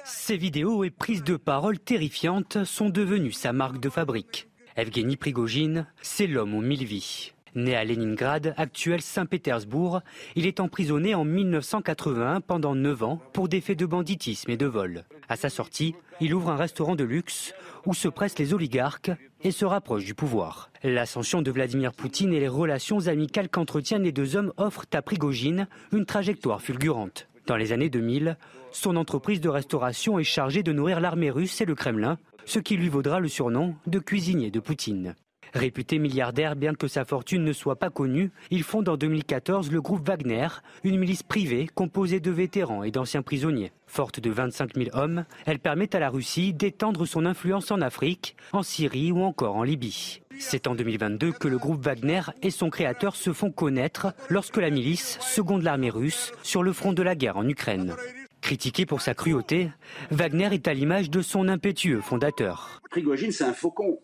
Ces 0.05 0.37
vidéos 0.37 0.83
et 0.83 0.89
prises 0.89 1.23
de 1.23 1.35
parole 1.35 1.79
terrifiantes 1.79 2.63
sont 2.63 2.89
devenues 2.89 3.33
sa 3.33 3.51
marque 3.53 3.79
de 3.79 3.89
fabrique. 3.89 4.47
Evgeny 4.77 5.17
Prigogine, 5.17 5.87
c'est 6.01 6.27
l'homme 6.27 6.55
aux 6.55 6.61
mille 6.61 6.85
vies. 6.85 7.33
Né 7.53 7.75
à 7.75 7.83
Leningrad, 7.83 8.53
actuel 8.55 9.01
Saint-Pétersbourg, 9.01 10.01
il 10.35 10.45
est 10.45 10.61
emprisonné 10.61 11.15
en 11.15 11.25
1981 11.25 12.39
pendant 12.39 12.75
9 12.75 13.03
ans 13.03 13.21
pour 13.33 13.49
des 13.49 13.59
faits 13.59 13.77
de 13.77 13.85
banditisme 13.85 14.49
et 14.51 14.57
de 14.57 14.65
vol. 14.65 15.03
À 15.27 15.35
sa 15.35 15.49
sortie, 15.49 15.93
il 16.21 16.33
ouvre 16.33 16.49
un 16.49 16.55
restaurant 16.55 16.95
de 16.95 17.03
luxe 17.03 17.53
où 17.85 17.93
se 17.93 18.07
pressent 18.07 18.39
les 18.39 18.53
oligarques 18.53 19.11
et 19.43 19.51
se 19.51 19.65
rapproche 19.65 20.05
du 20.05 20.13
pouvoir. 20.13 20.69
L'ascension 20.83 21.41
de 21.41 21.51
Vladimir 21.51 21.91
Poutine 21.91 22.33
et 22.33 22.39
les 22.39 22.47
relations 22.47 23.07
amicales 23.07 23.49
qu'entretiennent 23.49 24.03
les 24.03 24.11
deux 24.11 24.37
hommes 24.37 24.53
offrent 24.55 24.85
à 24.93 25.01
Prigogine 25.01 25.67
une 25.91 26.05
trajectoire 26.05 26.61
fulgurante. 26.61 27.27
Dans 27.47 27.57
les 27.57 27.73
années 27.73 27.89
2000, 27.89 28.37
son 28.71 28.95
entreprise 28.95 29.41
de 29.41 29.49
restauration 29.49 30.19
est 30.19 30.23
chargée 30.23 30.63
de 30.63 30.71
nourrir 30.71 31.01
l'armée 31.01 31.31
russe 31.31 31.59
et 31.59 31.65
le 31.65 31.75
Kremlin, 31.75 32.17
ce 32.45 32.59
qui 32.59 32.77
lui 32.77 32.87
vaudra 32.87 33.19
le 33.19 33.27
surnom 33.27 33.75
de 33.87 33.99
cuisinier 33.99 34.51
de 34.51 34.59
Poutine. 34.59 35.15
Réputé 35.53 35.99
milliardaire, 35.99 36.55
bien 36.55 36.73
que 36.73 36.87
sa 36.87 37.03
fortune 37.03 37.43
ne 37.43 37.51
soit 37.51 37.75
pas 37.75 37.89
connue, 37.89 38.31
il 38.51 38.63
fonde 38.63 38.87
en 38.87 38.95
2014 38.95 39.71
le 39.71 39.81
groupe 39.81 40.07
Wagner, 40.07 40.47
une 40.83 40.97
milice 40.97 41.23
privée 41.23 41.67
composée 41.73 42.19
de 42.21 42.31
vétérans 42.31 42.83
et 42.83 42.91
d'anciens 42.91 43.21
prisonniers. 43.21 43.71
Forte 43.85 44.21
de 44.21 44.29
25 44.29 44.75
000 44.75 44.89
hommes, 44.93 45.25
elle 45.45 45.59
permet 45.59 45.93
à 45.93 45.99
la 45.99 46.09
Russie 46.09 46.53
d'étendre 46.53 47.05
son 47.05 47.25
influence 47.25 47.71
en 47.71 47.81
Afrique, 47.81 48.37
en 48.53 48.63
Syrie 48.63 49.11
ou 49.11 49.21
encore 49.23 49.57
en 49.57 49.63
Libye. 49.63 50.21
C'est 50.39 50.67
en 50.67 50.75
2022 50.75 51.33
que 51.33 51.49
le 51.49 51.57
groupe 51.57 51.83
Wagner 51.83 52.21
et 52.41 52.49
son 52.49 52.69
créateur 52.69 53.17
se 53.17 53.33
font 53.33 53.51
connaître 53.51 54.13
lorsque 54.29 54.57
la 54.57 54.69
milice 54.69 55.19
seconde 55.19 55.63
l'armée 55.63 55.89
russe 55.89 56.31
sur 56.43 56.63
le 56.63 56.71
front 56.71 56.93
de 56.93 57.03
la 57.03 57.15
guerre 57.15 57.37
en 57.37 57.47
Ukraine. 57.47 57.95
Critiqué 58.39 58.85
pour 58.85 59.01
sa 59.01 59.13
cruauté, 59.13 59.69
Wagner 60.09 60.49
est 60.53 60.67
à 60.67 60.73
l'image 60.73 61.09
de 61.09 61.21
son 61.21 61.47
impétueux 61.47 62.01
fondateur. 62.01 62.81
Prigogine, 62.89 63.31
c'est 63.31 63.43
un 63.43 63.53
faucon. 63.53 63.99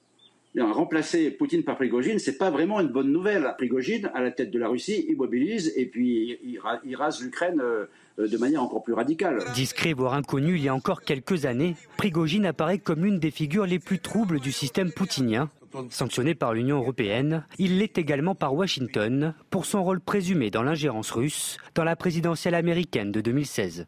Remplacer 0.65 1.31
Poutine 1.31 1.63
par 1.63 1.75
Prigogine, 1.75 2.19
c'est 2.19 2.37
pas 2.37 2.49
vraiment 2.49 2.79
une 2.79 2.87
bonne 2.87 3.11
nouvelle. 3.11 3.53
Prigogine, 3.57 4.09
à 4.13 4.21
la 4.21 4.31
tête 4.31 4.51
de 4.51 4.59
la 4.59 4.67
Russie, 4.67 5.05
il 5.07 5.15
mobilise 5.15 5.73
et 5.75 5.85
puis 5.85 6.39
il 6.43 6.95
rase 6.95 7.21
l'Ukraine 7.21 7.61
euh, 7.61 7.87
de 8.17 8.37
manière 8.37 8.63
encore 8.63 8.83
plus 8.83 8.93
radicale. 8.93 9.39
Discret 9.53 9.93
voire 9.93 10.13
inconnu 10.13 10.55
il 10.55 10.63
y 10.63 10.69
a 10.69 10.75
encore 10.75 11.01
quelques 11.01 11.45
années, 11.45 11.75
Prigogine 11.97 12.45
apparaît 12.45 12.79
comme 12.79 13.03
l'une 13.03 13.19
des 13.19 13.31
figures 13.31 13.65
les 13.65 13.79
plus 13.79 13.99
troubles 13.99 14.39
du 14.39 14.51
système 14.51 14.91
poutinien. 14.91 15.49
Sanctionné 15.89 16.33
par 16.33 16.53
l'Union 16.53 16.77
européenne, 16.77 17.45
il 17.59 17.77
l'est 17.77 17.97
également 17.97 18.35
par 18.35 18.55
Washington 18.55 19.35
pour 19.49 19.65
son 19.65 19.83
rôle 19.83 19.99
présumé 19.99 20.49
dans 20.49 20.63
l'ingérence 20.63 21.11
russe 21.11 21.57
dans 21.75 21.83
la 21.83 21.95
présidentielle 21.95 22.55
américaine 22.55 23.11
de 23.11 23.21
2016. 23.21 23.85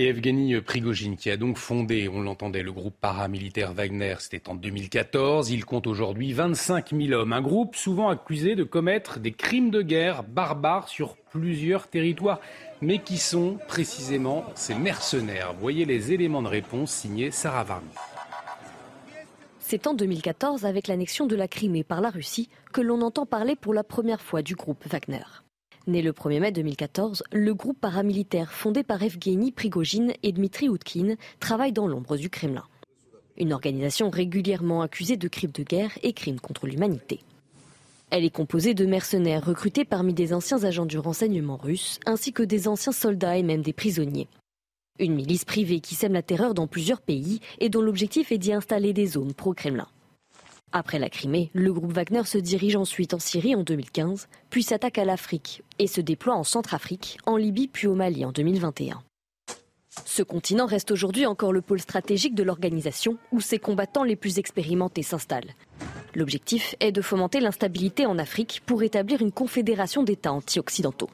Et 0.00 0.04
Evgeny 0.04 0.58
Prigogine, 0.62 1.18
qui 1.18 1.30
a 1.30 1.36
donc 1.36 1.58
fondé, 1.58 2.08
on 2.08 2.22
l'entendait, 2.22 2.62
le 2.62 2.72
groupe 2.72 2.94
paramilitaire 2.98 3.74
Wagner, 3.74 4.14
c'était 4.18 4.48
en 4.48 4.54
2014. 4.54 5.50
Il 5.50 5.66
compte 5.66 5.86
aujourd'hui 5.86 6.32
25 6.32 6.94
000 6.98 7.12
hommes. 7.12 7.34
Un 7.34 7.42
groupe 7.42 7.76
souvent 7.76 8.08
accusé 8.08 8.56
de 8.56 8.64
commettre 8.64 9.20
des 9.20 9.32
crimes 9.32 9.70
de 9.70 9.82
guerre 9.82 10.22
barbares 10.22 10.88
sur 10.88 11.16
plusieurs 11.30 11.88
territoires, 11.88 12.40
mais 12.80 13.00
qui 13.00 13.18
sont 13.18 13.58
précisément 13.68 14.46
ces 14.54 14.74
mercenaires? 14.74 15.52
Voyez 15.60 15.84
les 15.84 16.12
éléments 16.12 16.40
de 16.40 16.48
réponse 16.48 16.92
signés 16.92 17.30
Sarah 17.30 17.64
Varny. 17.64 17.90
C'est 19.58 19.86
en 19.86 19.92
2014, 19.92 20.64
avec 20.64 20.88
l'annexion 20.88 21.26
de 21.26 21.36
la 21.36 21.46
Crimée 21.46 21.84
par 21.84 22.00
la 22.00 22.08
Russie, 22.08 22.48
que 22.72 22.80
l'on 22.80 23.02
entend 23.02 23.26
parler 23.26 23.54
pour 23.54 23.74
la 23.74 23.84
première 23.84 24.22
fois 24.22 24.40
du 24.40 24.54
groupe 24.54 24.82
Wagner. 24.86 25.26
Né 25.86 26.02
le 26.02 26.12
1er 26.12 26.40
mai 26.40 26.52
2014, 26.52 27.22
le 27.32 27.54
groupe 27.54 27.80
paramilitaire 27.80 28.52
fondé 28.52 28.82
par 28.82 29.02
Evgeny 29.02 29.50
Prigogine 29.50 30.12
et 30.22 30.32
Dmitri 30.32 30.68
Outkin 30.68 31.16
travaille 31.40 31.72
dans 31.72 31.86
l'ombre 31.86 32.18
du 32.18 32.28
Kremlin. 32.28 32.64
Une 33.38 33.54
organisation 33.54 34.10
régulièrement 34.10 34.82
accusée 34.82 35.16
de 35.16 35.26
crimes 35.26 35.52
de 35.52 35.62
guerre 35.62 35.92
et 36.02 36.12
crimes 36.12 36.38
contre 36.38 36.66
l'humanité. 36.66 37.20
Elle 38.10 38.24
est 38.24 38.30
composée 38.30 38.74
de 38.74 38.84
mercenaires 38.84 39.46
recrutés 39.46 39.86
parmi 39.86 40.12
des 40.12 40.34
anciens 40.34 40.64
agents 40.64 40.84
du 40.84 40.98
renseignement 40.98 41.56
russe, 41.56 41.98
ainsi 42.04 42.34
que 42.34 42.42
des 42.42 42.68
anciens 42.68 42.92
soldats 42.92 43.38
et 43.38 43.42
même 43.42 43.62
des 43.62 43.72
prisonniers. 43.72 44.28
Une 44.98 45.14
milice 45.14 45.46
privée 45.46 45.80
qui 45.80 45.94
sème 45.94 46.12
la 46.12 46.22
terreur 46.22 46.52
dans 46.52 46.66
plusieurs 46.66 47.00
pays 47.00 47.40
et 47.58 47.70
dont 47.70 47.80
l'objectif 47.80 48.32
est 48.32 48.38
d'y 48.38 48.52
installer 48.52 48.92
des 48.92 49.06
zones 49.06 49.32
pro-Kremlin. 49.32 49.86
Après 50.72 51.00
la 51.00 51.10
Crimée, 51.10 51.50
le 51.52 51.72
groupe 51.72 51.92
Wagner 51.92 52.22
se 52.24 52.38
dirige 52.38 52.76
ensuite 52.76 53.12
en 53.12 53.18
Syrie 53.18 53.56
en 53.56 53.62
2015, 53.62 54.28
puis 54.50 54.62
s'attaque 54.62 54.98
à 54.98 55.04
l'Afrique 55.04 55.62
et 55.80 55.88
se 55.88 56.00
déploie 56.00 56.34
en 56.34 56.44
Centrafrique, 56.44 57.18
en 57.26 57.36
Libye 57.36 57.66
puis 57.66 57.88
au 57.88 57.94
Mali 57.94 58.24
en 58.24 58.30
2021. 58.30 59.02
Ce 60.04 60.22
continent 60.22 60.66
reste 60.66 60.92
aujourd'hui 60.92 61.26
encore 61.26 61.52
le 61.52 61.60
pôle 61.60 61.80
stratégique 61.80 62.36
de 62.36 62.44
l'organisation 62.44 63.18
où 63.32 63.40
ses 63.40 63.58
combattants 63.58 64.04
les 64.04 64.14
plus 64.14 64.38
expérimentés 64.38 65.02
s'installent. 65.02 65.54
L'objectif 66.14 66.76
est 66.78 66.92
de 66.92 67.02
fomenter 67.02 67.40
l'instabilité 67.40 68.06
en 68.06 68.18
Afrique 68.18 68.62
pour 68.64 68.84
établir 68.84 69.20
une 69.20 69.32
confédération 69.32 70.04
d'États 70.04 70.32
anti-occidentaux. 70.32 71.10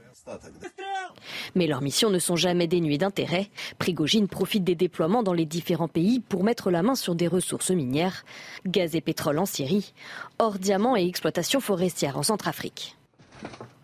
Mais 1.54 1.66
leurs 1.66 1.83
missions 1.83 2.11
ne 2.11 2.18
sont 2.18 2.37
jamais 2.37 2.66
dénuées 2.66 2.99
d'intérêt. 2.99 3.49
Prigogine 3.78 4.28
profite 4.28 4.64
des 4.64 4.75
déploiements 4.75 5.23
dans 5.23 5.33
les 5.33 5.47
différents 5.47 5.88
pays 5.88 6.21
pour 6.21 6.45
mettre 6.45 6.71
la 6.71 6.83
main 6.83 6.95
sur 6.95 7.14
des 7.14 7.28
ressources 7.28 7.71
minières, 7.71 8.25
gaz 8.66 8.95
et 8.95 9.00
pétrole 9.00 9.38
en 9.38 9.47
Syrie, 9.47 9.92
or 10.38 10.59
diamants 10.59 10.97
et 10.97 11.06
exploitation 11.06 11.61
forestière 11.61 12.16
en 12.16 12.23
Centrafrique. 12.23 12.97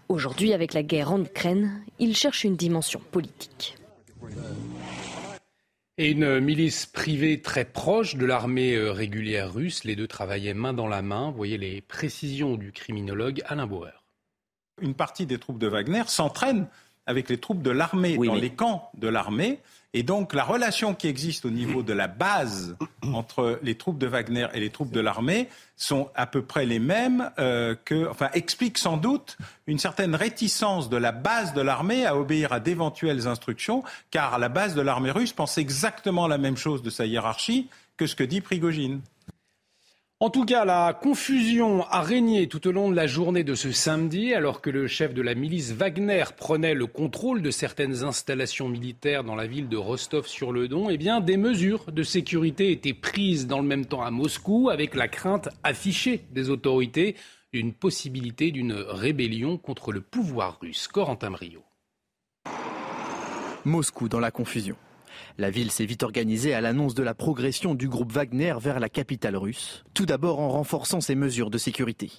Aujourd'hui, 0.08 0.52
avec 0.52 0.74
la 0.74 0.82
guerre 0.82 1.12
en 1.12 1.22
Ukraine, 1.22 1.82
il 1.98 2.14
cherche 2.16 2.44
une 2.44 2.56
dimension 2.56 3.00
politique. 3.10 3.76
Et 5.98 6.10
une 6.10 6.40
milice 6.40 6.86
privée 6.86 7.40
très 7.40 7.64
proche 7.64 8.16
de 8.16 8.24
l'armée 8.24 8.74
euh, 8.74 8.92
régulière 8.92 9.52
russe. 9.52 9.84
Les 9.84 9.94
deux 9.94 10.06
travaillaient 10.06 10.54
main 10.54 10.72
dans 10.72 10.88
la 10.88 11.02
main. 11.02 11.30
Vous 11.30 11.36
voyez 11.36 11.58
les 11.58 11.80
précisions 11.80 12.56
du 12.56 12.72
criminologue 12.72 13.42
Alain 13.46 13.66
Bauer. 13.66 14.04
Une 14.80 14.94
partie 14.94 15.26
des 15.26 15.38
troupes 15.38 15.58
de 15.58 15.66
Wagner 15.66 16.02
s'entraînent 16.06 16.66
avec 17.06 17.28
les 17.28 17.38
troupes 17.38 17.62
de 17.62 17.70
l'armée, 17.70 18.16
dans 18.16 18.34
les 18.34 18.50
camps 18.50 18.90
de 18.94 19.08
l'armée. 19.08 19.58
Et 19.94 20.02
donc 20.02 20.32
la 20.32 20.44
relation 20.44 20.94
qui 20.94 21.06
existe 21.06 21.44
au 21.44 21.50
niveau 21.50 21.82
de 21.82 21.92
la 21.92 22.08
base 22.08 22.76
entre 23.12 23.58
les 23.62 23.74
troupes 23.74 23.98
de 23.98 24.06
Wagner 24.06 24.46
et 24.54 24.60
les 24.60 24.70
troupes 24.70 24.90
de 24.90 25.00
l'armée 25.00 25.48
sont 25.76 26.08
à 26.14 26.26
peu 26.26 26.40
près 26.40 26.64
les 26.64 26.78
mêmes 26.78 27.30
euh, 27.38 27.74
que, 27.84 28.08
enfin, 28.08 28.30
explique 28.32 28.78
sans 28.78 28.96
doute 28.96 29.36
une 29.66 29.78
certaine 29.78 30.14
réticence 30.14 30.88
de 30.88 30.96
la 30.96 31.12
base 31.12 31.52
de 31.52 31.60
l'armée 31.60 32.06
à 32.06 32.16
obéir 32.16 32.52
à 32.52 32.60
d'éventuelles 32.60 33.26
instructions, 33.26 33.82
car 34.10 34.38
la 34.38 34.48
base 34.48 34.74
de 34.74 34.80
l'armée 34.80 35.10
russe 35.10 35.32
pense 35.32 35.58
exactement 35.58 36.26
la 36.26 36.38
même 36.38 36.56
chose 36.56 36.82
de 36.82 36.90
sa 36.90 37.04
hiérarchie 37.04 37.68
que 37.98 38.06
ce 38.06 38.16
que 38.16 38.24
dit 38.24 38.40
Prigogine. 38.40 39.00
En 40.22 40.30
tout 40.30 40.44
cas, 40.44 40.64
la 40.64 40.94
confusion 40.94 41.84
a 41.90 42.00
régné 42.00 42.46
tout 42.46 42.68
au 42.68 42.70
long 42.70 42.88
de 42.88 42.94
la 42.94 43.08
journée 43.08 43.42
de 43.42 43.56
ce 43.56 43.72
samedi, 43.72 44.34
alors 44.34 44.60
que 44.60 44.70
le 44.70 44.86
chef 44.86 45.14
de 45.14 45.20
la 45.20 45.34
milice 45.34 45.72
Wagner 45.72 46.22
prenait 46.36 46.74
le 46.74 46.86
contrôle 46.86 47.42
de 47.42 47.50
certaines 47.50 48.04
installations 48.04 48.68
militaires 48.68 49.24
dans 49.24 49.34
la 49.34 49.48
ville 49.48 49.68
de 49.68 49.76
Rostov-sur-le-Don. 49.76 50.90
Eh 50.90 50.96
bien, 50.96 51.20
des 51.20 51.36
mesures 51.36 51.90
de 51.90 52.04
sécurité 52.04 52.70
étaient 52.70 52.94
prises 52.94 53.48
dans 53.48 53.58
le 53.58 53.66
même 53.66 53.84
temps 53.84 54.02
à 54.02 54.12
Moscou, 54.12 54.70
avec 54.70 54.94
la 54.94 55.08
crainte 55.08 55.48
affichée 55.64 56.22
des 56.30 56.50
autorités 56.50 57.16
d'une 57.52 57.72
possibilité 57.72 58.52
d'une 58.52 58.74
rébellion 58.74 59.58
contre 59.58 59.90
le 59.90 60.02
pouvoir 60.02 60.58
russe. 60.60 60.86
Corentin 60.86 61.32
Brio. 61.32 61.64
Moscou 63.64 64.08
dans 64.08 64.20
la 64.20 64.30
confusion. 64.30 64.76
La 65.38 65.50
ville 65.50 65.70
s'est 65.70 65.84
vite 65.84 66.02
organisée 66.02 66.54
à 66.54 66.60
l'annonce 66.60 66.94
de 66.94 67.02
la 67.02 67.14
progression 67.14 67.74
du 67.74 67.88
groupe 67.88 68.12
Wagner 68.12 68.54
vers 68.60 68.80
la 68.80 68.88
capitale 68.88 69.36
russe, 69.36 69.84
tout 69.94 70.06
d'abord 70.06 70.40
en 70.40 70.48
renforçant 70.48 71.00
ses 71.00 71.14
mesures 71.14 71.50
de 71.50 71.58
sécurité, 71.58 72.10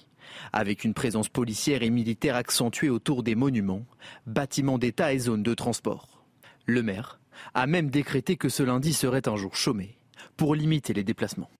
avec 0.52 0.84
une 0.84 0.94
présence 0.94 1.28
policière 1.28 1.82
et 1.82 1.90
militaire 1.90 2.36
accentuée 2.36 2.90
autour 2.90 3.22
des 3.22 3.34
monuments, 3.34 3.84
bâtiments 4.26 4.78
d'État 4.78 5.12
et 5.12 5.18
zones 5.18 5.42
de 5.42 5.54
transport. 5.54 6.24
Le 6.66 6.82
maire 6.82 7.20
a 7.54 7.66
même 7.66 7.90
décrété 7.90 8.36
que 8.36 8.48
ce 8.48 8.62
lundi 8.62 8.92
serait 8.92 9.28
un 9.28 9.36
jour 9.36 9.54
chômé 9.54 9.98
pour 10.36 10.54
limiter 10.54 10.92
les 10.92 11.04
déplacements. 11.04 11.50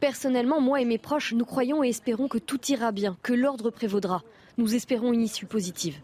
Personnellement, 0.00 0.60
moi 0.60 0.80
et 0.80 0.84
mes 0.84 0.98
proches, 0.98 1.32
nous 1.32 1.44
croyons 1.44 1.82
et 1.84 1.88
espérons 1.88 2.28
que 2.28 2.38
tout 2.38 2.60
ira 2.68 2.92
bien, 2.92 3.16
que 3.22 3.32
l'ordre 3.32 3.70
prévaudra. 3.70 4.22
Nous 4.58 4.74
espérons 4.74 5.12
une 5.12 5.22
issue 5.22 5.46
positive. 5.46 6.00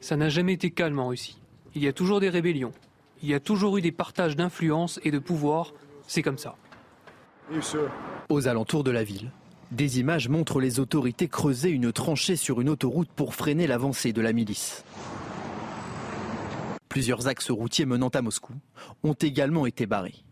Ça 0.00 0.16
n'a 0.16 0.28
jamais 0.28 0.54
été 0.54 0.70
calme 0.70 0.98
en 0.98 1.08
Russie. 1.08 1.38
Il 1.74 1.82
y 1.82 1.88
a 1.88 1.92
toujours 1.92 2.20
des 2.20 2.28
rébellions. 2.28 2.72
Il 3.22 3.28
y 3.28 3.34
a 3.34 3.40
toujours 3.40 3.78
eu 3.78 3.80
des 3.80 3.92
partages 3.92 4.36
d'influence 4.36 5.00
et 5.02 5.10
de 5.10 5.18
pouvoir. 5.18 5.72
C'est 6.06 6.22
comme 6.22 6.38
ça. 6.38 6.56
Aux 8.28 8.48
alentours 8.48 8.84
de 8.84 8.90
la 8.90 9.04
ville, 9.04 9.30
des 9.70 9.98
images 9.98 10.28
montrent 10.28 10.60
les 10.60 10.80
autorités 10.80 11.28
creuser 11.28 11.70
une 11.70 11.92
tranchée 11.92 12.36
sur 12.36 12.60
une 12.60 12.68
autoroute 12.68 13.10
pour 13.14 13.34
freiner 13.34 13.66
l'avancée 13.66 14.12
de 14.12 14.20
la 14.20 14.32
milice. 14.32 14.84
Plusieurs 16.88 17.26
axes 17.26 17.50
routiers 17.50 17.86
menant 17.86 18.08
à 18.08 18.22
Moscou 18.22 18.52
ont 19.02 19.14
également 19.14 19.66
été 19.66 19.84
barrés. 19.84 20.24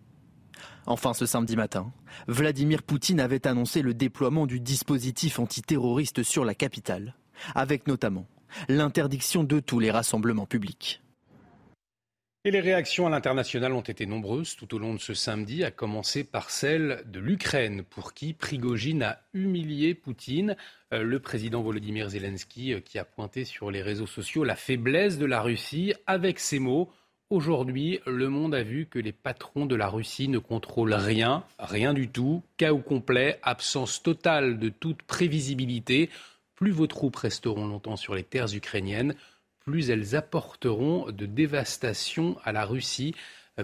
Enfin, 0.86 1.14
ce 1.14 1.26
samedi 1.26 1.56
matin, 1.56 1.92
Vladimir 2.28 2.82
Poutine 2.82 3.20
avait 3.20 3.46
annoncé 3.46 3.82
le 3.82 3.94
déploiement 3.94 4.46
du 4.46 4.60
dispositif 4.60 5.38
antiterroriste 5.38 6.22
sur 6.22 6.44
la 6.44 6.54
capitale, 6.54 7.14
avec 7.54 7.86
notamment 7.86 8.26
l'interdiction 8.68 9.44
de 9.44 9.60
tous 9.60 9.80
les 9.80 9.90
rassemblements 9.90 10.46
publics. 10.46 11.02
Et 12.44 12.50
les 12.50 12.60
réactions 12.60 13.06
à 13.06 13.10
l'international 13.10 13.72
ont 13.72 13.82
été 13.82 14.04
nombreuses 14.04 14.56
tout 14.56 14.74
au 14.74 14.78
long 14.80 14.94
de 14.94 14.98
ce 14.98 15.14
samedi, 15.14 15.62
à 15.62 15.70
commencer 15.70 16.24
par 16.24 16.50
celle 16.50 17.04
de 17.06 17.20
l'Ukraine, 17.20 17.84
pour 17.84 18.14
qui 18.14 18.32
Prigogine 18.32 19.04
a 19.04 19.20
humilié 19.32 19.94
Poutine, 19.94 20.56
euh, 20.92 21.04
le 21.04 21.20
président 21.20 21.62
Volodymyr 21.62 22.08
Zelensky, 22.08 22.72
euh, 22.72 22.80
qui 22.80 22.98
a 22.98 23.04
pointé 23.04 23.44
sur 23.44 23.70
les 23.70 23.80
réseaux 23.80 24.08
sociaux 24.08 24.42
la 24.42 24.56
faiblesse 24.56 25.18
de 25.18 25.26
la 25.26 25.40
Russie 25.40 25.94
avec 26.08 26.40
ces 26.40 26.58
mots. 26.58 26.90
Aujourd'hui, 27.30 28.00
le 28.06 28.28
monde 28.28 28.56
a 28.56 28.64
vu 28.64 28.86
que 28.86 28.98
les 28.98 29.12
patrons 29.12 29.64
de 29.64 29.76
la 29.76 29.86
Russie 29.86 30.26
ne 30.26 30.38
contrôlent 30.38 30.94
rien, 30.94 31.44
rien 31.60 31.94
du 31.94 32.08
tout, 32.08 32.42
chaos 32.56 32.78
complet, 32.78 33.38
absence 33.44 34.02
totale 34.02 34.58
de 34.58 34.68
toute 34.68 35.02
prévisibilité. 35.04 36.10
Plus 36.62 36.70
vos 36.70 36.86
troupes 36.86 37.16
resteront 37.16 37.66
longtemps 37.66 37.96
sur 37.96 38.14
les 38.14 38.22
terres 38.22 38.54
ukrainiennes, 38.54 39.16
plus 39.64 39.90
elles 39.90 40.14
apporteront 40.14 41.10
de 41.10 41.26
dévastation 41.26 42.36
à 42.44 42.52
la 42.52 42.64
Russie, 42.64 43.16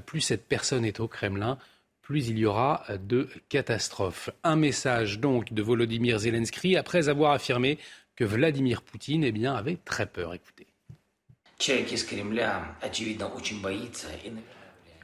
plus 0.04 0.20
cette 0.20 0.48
personne 0.48 0.84
est 0.84 0.98
au 0.98 1.06
Kremlin, 1.06 1.58
plus 2.02 2.26
il 2.26 2.38
y 2.38 2.44
aura 2.44 2.84
de 3.00 3.28
catastrophes. 3.48 4.30
Un 4.42 4.56
message 4.56 5.20
donc 5.20 5.52
de 5.52 5.62
Volodymyr 5.62 6.18
Zelensky 6.18 6.76
après 6.76 7.08
avoir 7.08 7.30
affirmé 7.30 7.78
que 8.16 8.24
Vladimir 8.24 8.82
Poutine 8.82 9.22
eh 9.22 9.30
bien, 9.30 9.54
avait 9.54 9.78
très 9.84 10.06
peur. 10.06 10.34
Écoutez. 10.34 10.66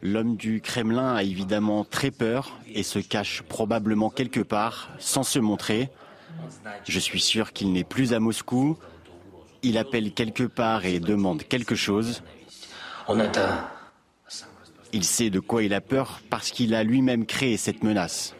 L'homme 0.02 0.36
du 0.36 0.60
Kremlin 0.60 1.14
a 1.14 1.22
évidemment 1.22 1.84
très 1.84 2.10
peur 2.10 2.58
et 2.66 2.82
se 2.82 2.98
cache 2.98 3.42
probablement 3.42 4.10
quelque 4.10 4.40
part 4.40 4.90
sans 4.98 5.22
se 5.22 5.38
montrer. 5.38 5.90
Je 6.86 6.98
suis 6.98 7.20
sûr 7.20 7.52
qu'il 7.52 7.72
n'est 7.72 7.84
plus 7.84 8.12
à 8.12 8.20
Moscou 8.20 8.76
Il 9.62 9.78
appelle 9.78 10.12
quelque 10.12 10.44
part 10.44 10.84
et 10.84 11.00
demande 11.00 11.42
quelque 11.44 11.74
chose. 11.74 12.22
Il 14.92 15.04
sait 15.04 15.30
de 15.30 15.40
quoi 15.40 15.62
il 15.62 15.74
a 15.74 15.80
peur 15.80 16.20
parce 16.30 16.50
qu'il 16.50 16.74
a 16.74 16.82
lui-même 16.84 17.26
créé 17.26 17.56
cette 17.56 17.82
menace. 17.82 18.34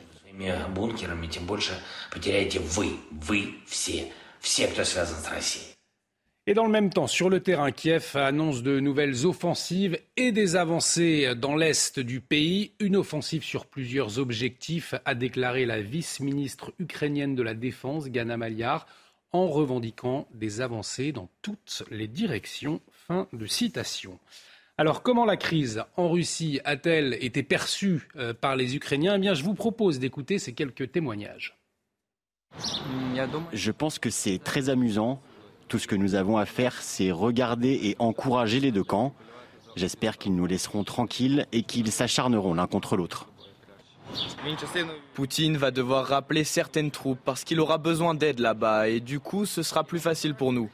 Et 6.46 6.52
dans 6.52 6.66
le 6.66 6.70
même 6.70 6.90
temps, 6.90 7.06
sur 7.06 7.30
le 7.30 7.40
terrain, 7.40 7.72
Kiev 7.72 8.16
annonce 8.16 8.62
de 8.62 8.78
nouvelles 8.78 9.24
offensives 9.24 9.98
et 10.18 10.30
des 10.30 10.56
avancées 10.56 11.34
dans 11.34 11.56
l'est 11.56 11.98
du 11.98 12.20
pays. 12.20 12.72
Une 12.80 12.96
offensive 12.96 13.42
sur 13.42 13.64
plusieurs 13.64 14.18
objectifs, 14.18 14.94
a 15.06 15.14
déclaré 15.14 15.64
la 15.64 15.80
vice-ministre 15.80 16.74
ukrainienne 16.78 17.34
de 17.34 17.42
la 17.42 17.54
Défense, 17.54 18.10
Gana 18.10 18.36
Maliar, 18.36 18.86
en 19.32 19.48
revendiquant 19.48 20.28
des 20.34 20.60
avancées 20.60 21.12
dans 21.12 21.30
toutes 21.40 21.82
les 21.90 22.08
directions. 22.08 22.82
Fin 22.92 23.26
de 23.32 23.46
citation. 23.46 24.18
Alors, 24.76 25.02
comment 25.02 25.24
la 25.24 25.38
crise 25.38 25.82
en 25.96 26.10
Russie 26.10 26.60
a-t-elle 26.66 27.16
été 27.24 27.42
perçue 27.42 28.06
euh, 28.16 28.34
par 28.34 28.54
les 28.54 28.76
Ukrainiens? 28.76 29.14
Eh 29.16 29.18
bien, 29.18 29.32
je 29.32 29.44
vous 29.44 29.54
propose 29.54 29.98
d'écouter 29.98 30.38
ces 30.38 30.52
quelques 30.52 30.92
témoignages. 30.92 31.56
Je 33.54 33.70
pense 33.70 33.98
que 33.98 34.10
c'est 34.10 34.38
très 34.38 34.68
amusant 34.68 35.22
tout 35.68 35.78
ce 35.78 35.87
que 35.87 35.97
nous 35.97 36.14
avons 36.14 36.37
à 36.37 36.47
faire, 36.47 36.80
c'est 36.80 37.11
regarder 37.11 37.78
et 37.83 37.97
encourager 37.99 38.61
les 38.61 38.73
deux 38.73 38.85
camps. 38.85 39.14
J'espère 39.76 40.18
qu'ils 40.18 40.35
nous 40.35 40.47
laisseront 40.47 40.85
tranquilles 40.85 41.47
et 41.52 41.62
qu'ils 41.62 41.90
s'acharneront 41.90 42.54
l'un 42.54 42.66
contre 42.66 42.97
l'autre. 42.97 43.26
Poutine 45.14 45.56
va 45.56 45.71
devoir 45.71 46.06
rappeler 46.06 46.44
certaines 46.44 46.90
troupes 46.90 47.18
parce 47.25 47.42
qu'il 47.44 47.59
aura 47.61 47.78
besoin 47.78 48.14
d'aide 48.14 48.38
là-bas 48.38 48.88
et 48.88 49.00
du 49.00 49.18
coup 49.18 49.47
ce 49.47 49.62
sera 49.62 49.83
plus 49.83 49.99
facile 49.99 50.35
pour 50.35 50.52
nous. 50.52 50.71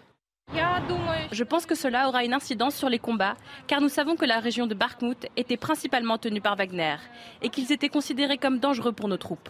Je 1.33 1.45
pense 1.45 1.65
que 1.65 1.77
cela 1.77 2.09
aura 2.09 2.25
une 2.25 2.35
incidence 2.35 2.75
sur 2.75 2.89
les 2.89 2.99
combats, 2.99 3.37
car 3.69 3.81
nous 3.81 3.89
savons 3.89 4.17
que 4.17 4.25
la 4.25 4.41
région 4.41 4.67
de 4.67 4.75
Bakhmut 4.75 5.29
était 5.37 5.57
principalement 5.57 6.19
tenue 6.19 6.41
par 6.41 6.57
Wagner 6.57 6.97
et 7.41 7.51
qu'ils 7.51 7.71
étaient 7.71 7.89
considérés 7.89 8.37
comme 8.37 8.59
dangereux 8.59 8.93
pour 8.93 9.07
nos 9.07 9.17
troupes. 9.17 9.49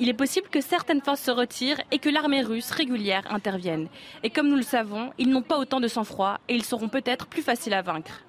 Il 0.00 0.08
est 0.08 0.14
possible 0.14 0.48
que 0.48 0.60
certaines 0.60 1.00
forces 1.00 1.22
se 1.22 1.30
retirent 1.30 1.80
et 1.92 1.98
que 1.98 2.08
l'armée 2.08 2.42
russe 2.42 2.70
régulière 2.72 3.24
intervienne. 3.30 3.88
Et 4.24 4.30
comme 4.30 4.48
nous 4.48 4.56
le 4.56 4.62
savons, 4.62 5.12
ils 5.18 5.30
n'ont 5.30 5.42
pas 5.42 5.58
autant 5.58 5.78
de 5.78 5.86
sang-froid 5.86 6.40
et 6.48 6.54
ils 6.54 6.64
seront 6.64 6.88
peut-être 6.88 7.26
plus 7.26 7.42
faciles 7.42 7.74
à 7.74 7.82
vaincre. 7.82 8.24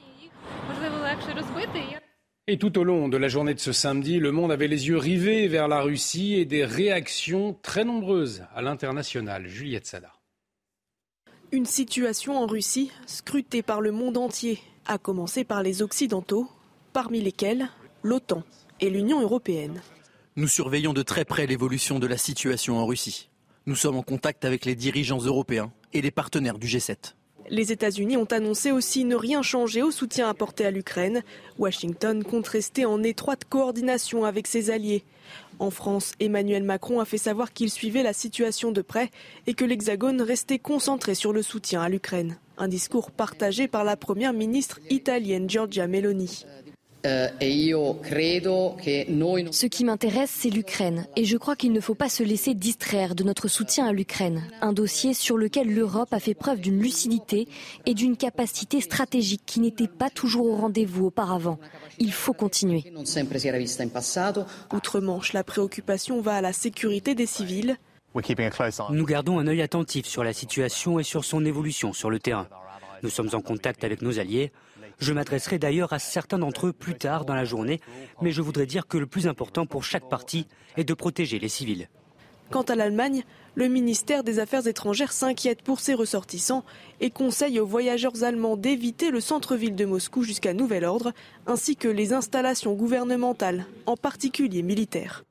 Et 2.48 2.60
tout 2.60 2.78
au 2.78 2.84
long 2.84 3.10
de 3.10 3.18
la 3.18 3.28
journée 3.28 3.56
de 3.56 3.60
ce 3.60 3.72
samedi, 3.72 4.20
le 4.20 4.32
monde 4.32 4.52
avait 4.52 4.68
les 4.68 4.88
yeux 4.90 4.98
rivés 4.98 5.48
vers 5.48 5.68
la 5.68 5.82
Russie 5.82 6.36
et 6.36 6.46
des 6.46 6.64
réactions 6.64 7.58
très 7.64 7.84
nombreuses 7.84 8.44
à 8.54 8.62
l'international. 8.62 9.48
Juliette 9.48 9.88
Sada. 9.88 10.12
Une 11.52 11.66
situation 11.66 12.38
en 12.38 12.46
Russie 12.46 12.92
scrutée 13.08 13.64
par 13.64 13.82
le 13.82 13.92
monde 13.92 14.18
entier, 14.18 14.60
à 14.86 15.00
commencer 15.00 15.44
par 15.44 15.64
les 15.64 15.82
Occidentaux, 15.82 16.48
parmi 16.94 17.22
lesquels 17.22 17.70
l'OTAN 18.04 18.44
et 18.80 18.92
l'Union 18.92 19.22
européenne. 19.22 19.82
Nous 20.38 20.50
surveillons 20.50 20.92
de 20.92 21.02
très 21.02 21.24
près 21.24 21.48
l'évolution 21.48 21.98
de 21.98 22.08
la 22.08 22.18
situation 22.18 22.78
en 22.78 22.86
Russie. 22.86 23.30
Nous 23.68 23.76
sommes 23.78 23.96
en 23.96 24.02
contact 24.02 24.44
avec 24.44 24.66
les 24.66 24.76
dirigeants 24.76 25.22
européens 25.22 25.72
et 25.94 26.02
les 26.02 26.12
partenaires 26.12 26.58
du 26.58 26.68
G7. 26.68 27.14
Les 27.50 27.72
États-Unis 27.72 28.18
ont 28.18 28.26
annoncé 28.26 28.74
aussi 28.74 29.06
ne 29.06 29.16
rien 29.16 29.42
changer 29.42 29.82
au 29.82 29.92
soutien 29.92 30.28
apporté 30.28 30.66
à 30.66 30.72
l'Ukraine. 30.72 31.24
Washington 31.58 32.22
compte 32.22 32.50
rester 32.50 32.84
en 32.84 33.02
étroite 33.02 33.46
coordination 33.46 34.26
avec 34.26 34.48
ses 34.48 34.72
alliés. 34.72 35.06
En 35.60 35.72
France, 35.72 36.12
Emmanuel 36.20 36.64
Macron 36.64 37.00
a 37.00 37.06
fait 37.06 37.18
savoir 37.18 37.54
qu'il 37.54 37.72
suivait 37.72 38.04
la 38.04 38.12
situation 38.12 38.74
de 38.74 38.82
près 38.82 39.12
et 39.48 39.54
que 39.54 39.64
l'Hexagone 39.64 40.22
restait 40.22 40.60
concentré 40.60 41.16
sur 41.16 41.32
le 41.32 41.44
soutien 41.44 41.82
à 41.82 41.88
l'Ukraine. 41.88 42.38
Un 42.58 42.68
discours 42.68 43.12
partagé 43.12 43.70
par 43.70 43.86
la 43.86 43.96
première 43.96 44.34
ministre 44.34 44.82
italienne 44.90 45.50
Giorgia 45.50 45.88
Meloni. 45.88 46.46
Euh, 47.06 47.28
Ce 49.52 49.66
qui 49.68 49.86
m'intéresse, 49.86 50.32
c'est 50.32 50.50
l'Ukraine. 50.50 51.06
Et 51.16 51.26
je 51.26 51.38
crois 51.38 51.56
qu'il 51.56 51.72
ne 51.72 51.80
faut 51.80 51.96
pas 51.96 52.10
se 52.10 52.24
laisser 52.24 52.54
distraire 52.56 53.16
de 53.16 53.24
notre 53.24 53.48
soutien 53.48 53.86
à 53.86 53.92
l'Ukraine. 53.92 54.44
Un 54.62 54.74
dossier 54.74 55.14
sur 55.14 55.38
lequel 55.38 55.74
l'Europe 55.74 56.14
a 56.14 56.20
fait 56.20 56.34
preuve 56.34 56.62
d'une 56.62 56.82
lucidité 56.82 57.48
et 57.86 57.94
d'une 57.94 58.18
capacité 58.18 58.82
stratégique 58.82 59.44
qui 59.46 59.60
n'était 59.60 59.88
pas 59.88 60.10
toujours 60.10 60.48
au 60.48 60.56
rendez-vous 60.56 61.06
auparavant. 61.06 61.60
Il 62.00 62.12
faut 62.12 62.34
continuer. 62.34 62.84
Outre-Manche, 64.74 65.34
la 65.34 65.44
préoccupation 65.44 66.22
va 66.22 66.34
à 66.36 66.42
la 66.42 66.54
sécurité 66.54 67.16
des 67.16 67.26
civils. 67.28 67.78
Nous 68.90 69.06
gardons 69.06 69.40
un 69.40 69.48
œil 69.48 69.62
attentif 69.62 70.06
sur 70.06 70.24
la 70.24 70.34
situation 70.34 71.00
et 71.00 71.04
sur 71.04 71.26
son 71.26 71.46
évolution 71.46 71.94
sur 71.94 72.10
le 72.10 72.20
terrain. 72.20 72.48
Nous 73.04 73.10
sommes 73.10 73.30
en 73.34 73.42
contact 73.42 73.84
avec 73.84 74.02
nos 74.02 74.20
alliés. 74.20 74.52
Je 75.00 75.14
m'adresserai 75.14 75.60
d'ailleurs 75.60 75.94
à 75.94 76.00
certains 76.00 76.40
d'entre 76.40 76.68
eux 76.68 76.74
plus 76.74 76.96
tard 76.96 77.26
dans 77.26 77.36
la 77.36 77.46
journée, 77.46 77.82
mais 78.22 78.32
je 78.32 78.42
voudrais 78.42 78.66
dire 78.66 78.88
que 78.88 78.98
le 78.98 79.06
plus 79.06 79.28
important 79.28 79.66
pour 79.66 79.84
chaque 79.84 80.10
partie 80.10 80.48
est 80.78 80.84
de 80.84 80.94
protéger 80.94 81.40
les 81.40 81.50
civils. 81.50 81.90
Quant 82.52 82.62
à 82.64 82.76
l'Allemagne, 82.76 83.24
le 83.56 83.68
ministère 83.68 84.24
des 84.24 84.40
Affaires 84.40 84.68
étrangères 84.68 85.12
s'inquiète 85.12 85.64
pour 85.64 85.80
ses 85.80 85.96
ressortissants 85.96 86.64
et 87.02 87.10
conseille 87.10 87.60
aux 87.60 87.66
voyageurs 87.66 88.24
allemands 88.24 88.56
d'éviter 88.56 89.10
le 89.10 89.20
centre-ville 89.20 89.76
de 89.76 89.86
Moscou 89.86 90.24
jusqu'à 90.24 90.54
nouvel 90.54 90.86
ordre, 90.86 91.12
ainsi 91.48 91.76
que 91.76 91.88
les 91.88 92.14
installations 92.14 92.74
gouvernementales, 92.74 93.66
en 93.88 93.98
particulier 93.98 94.62
militaires. 94.62 95.24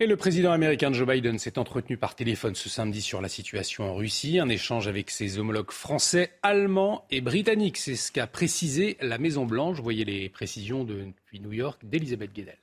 Et 0.00 0.06
le 0.06 0.16
président 0.16 0.52
américain 0.52 0.92
Joe 0.92 1.08
Biden 1.08 1.40
s'est 1.40 1.58
entretenu 1.58 1.96
par 1.96 2.14
téléphone 2.14 2.54
ce 2.54 2.68
samedi 2.68 3.02
sur 3.02 3.20
la 3.20 3.28
situation 3.28 3.90
en 3.90 3.96
Russie, 3.96 4.38
un 4.38 4.48
échange 4.48 4.86
avec 4.86 5.10
ses 5.10 5.40
homologues 5.40 5.72
français, 5.72 6.30
allemands 6.44 7.04
et 7.10 7.20
britanniques. 7.20 7.78
C'est 7.78 7.96
ce 7.96 8.12
qu'a 8.12 8.28
précisé 8.28 8.96
la 9.00 9.18
Maison-Blanche. 9.18 9.80
Voyez 9.80 10.04
les 10.04 10.28
précisions 10.28 10.84
depuis 10.84 11.40
New 11.40 11.52
York 11.52 11.80
d'Elisabeth 11.82 12.32
Guedel. 12.32 12.58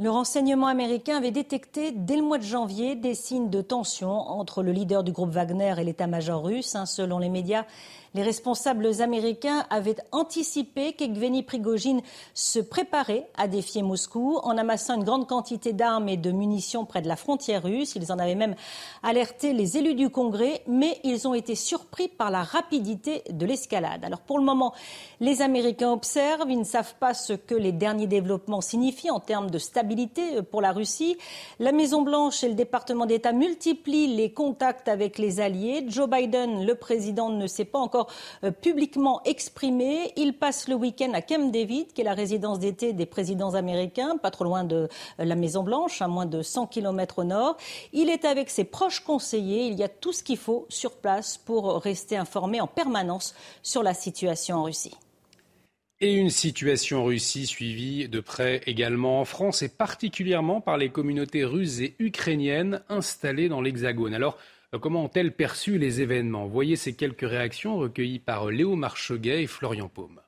Le 0.00 0.08
renseignement 0.08 0.68
américain 0.68 1.16
avait 1.16 1.32
détecté 1.32 1.90
dès 1.90 2.16
le 2.16 2.22
mois 2.22 2.38
de 2.38 2.44
janvier 2.44 2.94
des 2.94 3.14
signes 3.14 3.50
de 3.50 3.60
tension 3.60 4.12
entre 4.12 4.62
le 4.62 4.72
leader 4.72 5.04
du 5.04 5.12
groupe 5.12 5.32
Wagner 5.32 5.74
et 5.76 5.84
l'état-major 5.84 6.42
russe. 6.42 6.76
Hein, 6.76 6.86
selon 6.86 7.18
les 7.18 7.28
médias, 7.28 7.66
les 8.14 8.22
responsables 8.22 9.00
américains 9.00 9.66
avaient 9.70 9.96
anticipé 10.12 10.92
qu'Evgeny 10.92 11.42
Prigogine 11.42 12.00
se 12.34 12.58
préparait 12.58 13.28
à 13.36 13.48
défier 13.48 13.82
Moscou 13.82 14.38
en 14.42 14.56
amassant 14.56 14.94
une 14.94 15.04
grande 15.04 15.26
quantité 15.26 15.72
d'armes 15.72 16.08
et 16.08 16.16
de 16.16 16.30
munitions 16.30 16.84
près 16.84 17.02
de 17.02 17.08
la 17.08 17.16
frontière 17.16 17.62
russe. 17.62 17.94
Ils 17.96 18.12
en 18.12 18.18
avaient 18.18 18.34
même 18.34 18.54
alerté 19.02 19.52
les 19.52 19.76
élus 19.76 19.94
du 19.94 20.10
Congrès, 20.10 20.62
mais 20.66 20.98
ils 21.04 21.28
ont 21.28 21.34
été 21.34 21.54
surpris 21.54 22.08
par 22.08 22.30
la 22.30 22.42
rapidité 22.42 23.22
de 23.30 23.46
l'escalade. 23.46 24.04
Alors 24.04 24.20
pour 24.20 24.38
le 24.38 24.44
moment, 24.44 24.74
les 25.20 25.42
Américains 25.42 25.92
observent, 25.92 26.50
ils 26.50 26.58
ne 26.58 26.64
savent 26.64 26.94
pas 27.00 27.14
ce 27.14 27.32
que 27.32 27.54
les 27.54 27.72
derniers 27.72 28.06
développements 28.06 28.60
signifient 28.60 29.10
en 29.10 29.20
termes 29.20 29.50
de 29.50 29.58
stabilité 29.58 30.42
pour 30.42 30.60
la 30.60 30.72
Russie. 30.72 31.16
La 31.58 31.72
Maison-Blanche 31.72 32.44
et 32.44 32.48
le 32.48 32.54
département 32.54 33.06
d'État 33.06 33.32
multiplient 33.32 34.16
les 34.16 34.32
contacts 34.32 34.88
avec 34.88 35.18
les 35.18 35.40
alliés. 35.40 35.84
Joe 35.88 36.08
Biden, 36.08 36.64
le 36.64 36.74
président, 36.74 37.30
ne 37.30 37.46
sait 37.46 37.64
pas 37.64 37.78
encore 37.78 37.97
euh, 38.44 38.50
publiquement 38.50 39.22
exprimé. 39.24 40.12
Il 40.16 40.34
passe 40.34 40.68
le 40.68 40.74
week-end 40.74 41.12
à 41.14 41.22
Camp 41.22 41.50
David, 41.50 41.92
qui 41.92 42.00
est 42.02 42.04
la 42.04 42.14
résidence 42.14 42.58
d'été 42.58 42.92
des 42.92 43.06
présidents 43.06 43.54
américains, 43.54 44.16
pas 44.16 44.30
trop 44.30 44.44
loin 44.44 44.64
de 44.64 44.88
euh, 45.20 45.24
la 45.24 45.34
Maison-Blanche, 45.34 46.02
à 46.02 46.08
moins 46.08 46.26
de 46.26 46.42
100 46.42 46.66
km 46.68 47.20
au 47.20 47.24
nord. 47.24 47.56
Il 47.92 48.10
est 48.10 48.24
avec 48.24 48.50
ses 48.50 48.64
proches 48.64 49.00
conseillers. 49.00 49.66
Il 49.66 49.74
y 49.74 49.82
a 49.82 49.88
tout 49.88 50.12
ce 50.12 50.22
qu'il 50.22 50.38
faut 50.38 50.66
sur 50.68 50.92
place 50.92 51.38
pour 51.38 51.82
rester 51.82 52.16
informé 52.16 52.60
en 52.60 52.66
permanence 52.66 53.34
sur 53.62 53.82
la 53.82 53.94
situation 53.94 54.56
en 54.56 54.62
Russie. 54.64 54.94
Et 56.00 56.14
une 56.14 56.30
situation 56.30 57.00
en 57.00 57.04
Russie 57.06 57.46
suivie 57.46 58.08
de 58.08 58.20
près 58.20 58.60
également 58.66 59.20
en 59.20 59.24
France 59.24 59.62
et 59.62 59.68
particulièrement 59.68 60.60
par 60.60 60.76
les 60.76 60.90
communautés 60.90 61.44
russes 61.44 61.80
et 61.80 61.96
ukrainiennes 61.98 62.82
installées 62.88 63.48
dans 63.48 63.60
l'Hexagone. 63.60 64.14
Alors, 64.14 64.38
comment 64.76 65.04
ont-elles 65.04 65.34
perçu 65.34 65.78
les 65.78 66.02
événements? 66.02 66.46
Voyez 66.46 66.76
ces 66.76 66.94
quelques 66.94 67.28
réactions 67.28 67.78
recueillies 67.78 68.18
par 68.18 68.50
Léo 68.50 68.76
Marcheguet 68.76 69.42
et 69.42 69.46
Florian 69.46 69.88
Paume. 69.88 70.20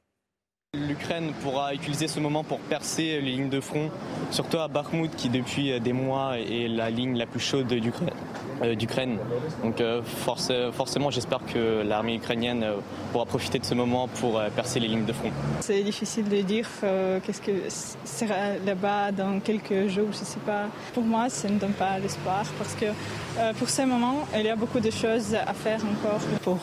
L'Ukraine 0.79 1.33
pourra 1.43 1.75
utiliser 1.75 2.07
ce 2.07 2.21
moment 2.21 2.45
pour 2.45 2.61
percer 2.61 3.21
les 3.21 3.33
lignes 3.33 3.49
de 3.49 3.61
front, 3.61 3.91
surtout 4.31 4.59
à 4.59 4.69
Bakhmut 4.69 5.15
qui 5.17 5.29
depuis 5.29 5.81
des 5.81 5.93
mois 5.93 6.39
est 6.39 6.69
la 6.69 6.91
ligne 6.91 7.19
la 7.19 7.27
plus 7.27 7.41
chaude 7.41 7.67
d'Ukraine. 7.67 8.11
Euh, 8.63 8.77
Donc 9.65 9.81
euh, 9.81 10.03
forcément 10.03 11.11
j'espère 11.11 11.41
que 11.53 11.83
l'armée 11.83 12.15
ukrainienne 12.17 12.63
euh, 12.63 12.77
pourra 13.11 13.25
profiter 13.25 13.59
de 13.59 13.65
ce 13.65 13.75
moment 13.75 14.07
pour 14.07 14.41
percer 14.55 14.79
les 14.79 14.87
lignes 14.87 15.07
de 15.07 15.13
front. 15.13 15.33
C'est 15.61 15.83
difficile 15.83 16.29
de 16.29 16.41
dire 16.43 16.69
qu'est-ce 17.25 17.41
que 17.41 17.53
sera 18.05 18.57
là-bas 18.65 19.11
dans 19.11 19.41
quelques 19.41 19.89
jours, 19.89 20.13
je 20.13 20.21
ne 20.21 20.25
sais 20.25 20.41
pas. 20.47 20.67
Pour 20.95 21.03
moi 21.03 21.29
ça 21.31 21.49
ne 21.49 21.59
donne 21.59 21.73
pas 21.73 21.99
l'espoir 21.99 22.45
parce 22.59 22.75
que 22.75 22.87
pour 23.59 23.69
ce 23.69 23.83
moment 23.83 24.25
il 24.37 24.47
y 24.47 24.49
a 24.49 24.57
beaucoup 24.57 24.81
de 24.81 24.91
choses 24.91 25.35
à 25.35 25.53
faire 25.53 25.81
encore 25.85 26.21
pour 26.43 26.59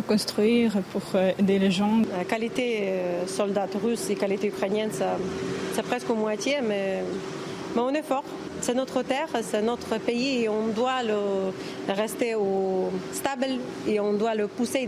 construire 0.00 0.72
pour 0.92 1.02
euh, 1.14 1.32
aider 1.38 1.58
les 1.58 1.70
gens. 1.70 2.00
La 2.16 2.24
qualité 2.24 2.78
euh, 2.84 3.26
soldats 3.26 3.68
russes 3.82 4.08
et 4.08 4.14
qualité 4.14 4.48
ukrainienne, 4.48 4.90
c'est 5.74 5.82
presque 5.82 6.08
moitié, 6.08 6.60
mais, 6.62 7.02
mais 7.74 7.80
on 7.82 7.90
est 7.90 8.02
fort. 8.02 8.24
c'est 8.62 8.74
notre 8.74 9.02
terre, 9.02 9.28
c'est 9.42 9.60
notre 9.60 9.98
pays 9.98 10.44
et 10.44 10.48
on 10.48 10.68
doit 10.68 11.02
le 11.02 11.52
rester 11.92 12.34
au 12.34 12.90
stable 13.12 13.58
et 13.86 14.00
on 14.00 14.14
doit 14.14 14.34
le 14.34 14.46
pousser. 14.46 14.86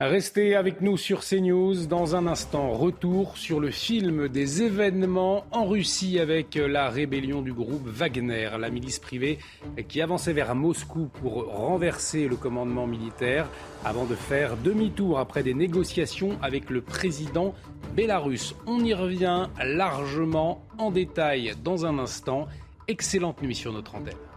Restez 0.00 0.54
avec 0.54 0.80
nous 0.80 0.96
sur 0.96 1.20
CNews. 1.20 1.84
Dans 1.84 2.16
un 2.16 2.26
instant, 2.26 2.70
retour 2.70 3.36
sur 3.36 3.60
le 3.60 3.70
film 3.70 4.28
des 4.28 4.62
événements 4.62 5.44
en 5.50 5.66
Russie 5.66 6.18
avec 6.18 6.54
la 6.54 6.88
rébellion 6.88 7.42
du 7.42 7.52
groupe 7.52 7.86
Wagner, 7.86 8.48
la 8.58 8.70
milice 8.70 8.98
privée 8.98 9.38
qui 9.88 10.00
avançait 10.00 10.32
vers 10.32 10.54
Moscou 10.54 11.10
pour 11.20 11.54
renverser 11.54 12.28
le 12.28 12.36
commandement 12.36 12.86
militaire 12.86 13.46
avant 13.84 14.06
de 14.06 14.14
faire 14.14 14.56
demi-tour 14.56 15.18
après 15.18 15.42
des 15.42 15.52
négociations 15.52 16.38
avec 16.40 16.70
le 16.70 16.80
président 16.80 17.54
bélarus. 17.94 18.54
On 18.66 18.82
y 18.82 18.94
revient 18.94 19.48
largement 19.62 20.64
en 20.78 20.90
détail 20.90 21.52
dans 21.62 21.84
un 21.84 21.98
instant. 21.98 22.48
Excellente 22.88 23.42
nuit 23.42 23.54
sur 23.54 23.70
notre 23.70 23.96
antenne. 23.96 24.29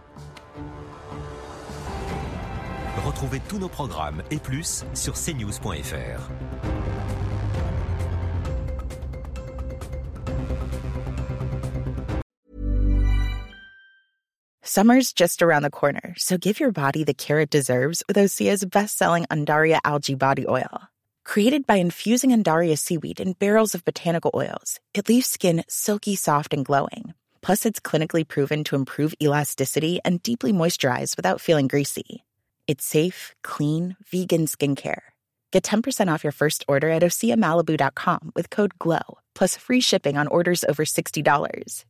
Retrouvez 3.14 3.40
tous 3.48 3.58
nos 3.60 3.68
programmes 3.68 4.22
et 4.32 4.42
plus 4.42 4.84
sur 4.92 5.14
cnews.fr. 5.14 6.20
Summer's 14.62 15.12
just 15.12 15.42
around 15.42 15.62
the 15.62 15.70
corner, 15.70 16.14
so 16.16 16.36
give 16.36 16.58
your 16.58 16.72
body 16.72 17.04
the 17.04 17.14
care 17.14 17.38
it 17.38 17.50
deserves 17.50 18.02
with 18.08 18.16
Osea's 18.16 18.64
best-selling 18.64 19.26
Andaria 19.30 19.78
algae 19.84 20.16
body 20.16 20.46
oil. 20.48 20.88
Created 21.24 21.68
by 21.68 21.76
infusing 21.76 22.30
Andaria 22.30 22.76
seaweed 22.76 23.20
in 23.20 23.34
barrels 23.34 23.76
of 23.76 23.84
botanical 23.84 24.32
oils, 24.34 24.80
it 24.92 25.08
leaves 25.08 25.28
skin 25.28 25.62
silky 25.68 26.16
soft 26.16 26.52
and 26.52 26.64
glowing. 26.64 27.14
Plus, 27.42 27.64
it's 27.64 27.78
clinically 27.78 28.26
proven 28.26 28.64
to 28.64 28.74
improve 28.74 29.14
elasticity 29.22 30.00
and 30.04 30.20
deeply 30.24 30.52
moisturize 30.52 31.16
without 31.16 31.40
feeling 31.40 31.68
greasy. 31.68 32.23
It's 32.66 32.84
safe, 32.84 33.34
clean, 33.42 33.96
vegan 34.10 34.46
skincare. 34.46 35.02
Get 35.52 35.62
10% 35.62 36.12
off 36.12 36.24
your 36.24 36.32
first 36.32 36.64
order 36.66 36.90
at 36.90 37.02
OseaMalibu.com 37.02 38.32
with 38.34 38.50
code 38.50 38.78
GLOW, 38.78 39.18
plus 39.34 39.56
free 39.56 39.80
shipping 39.80 40.18
on 40.18 40.26
orders 40.26 40.64
over 40.64 40.84
$60. 40.84 41.84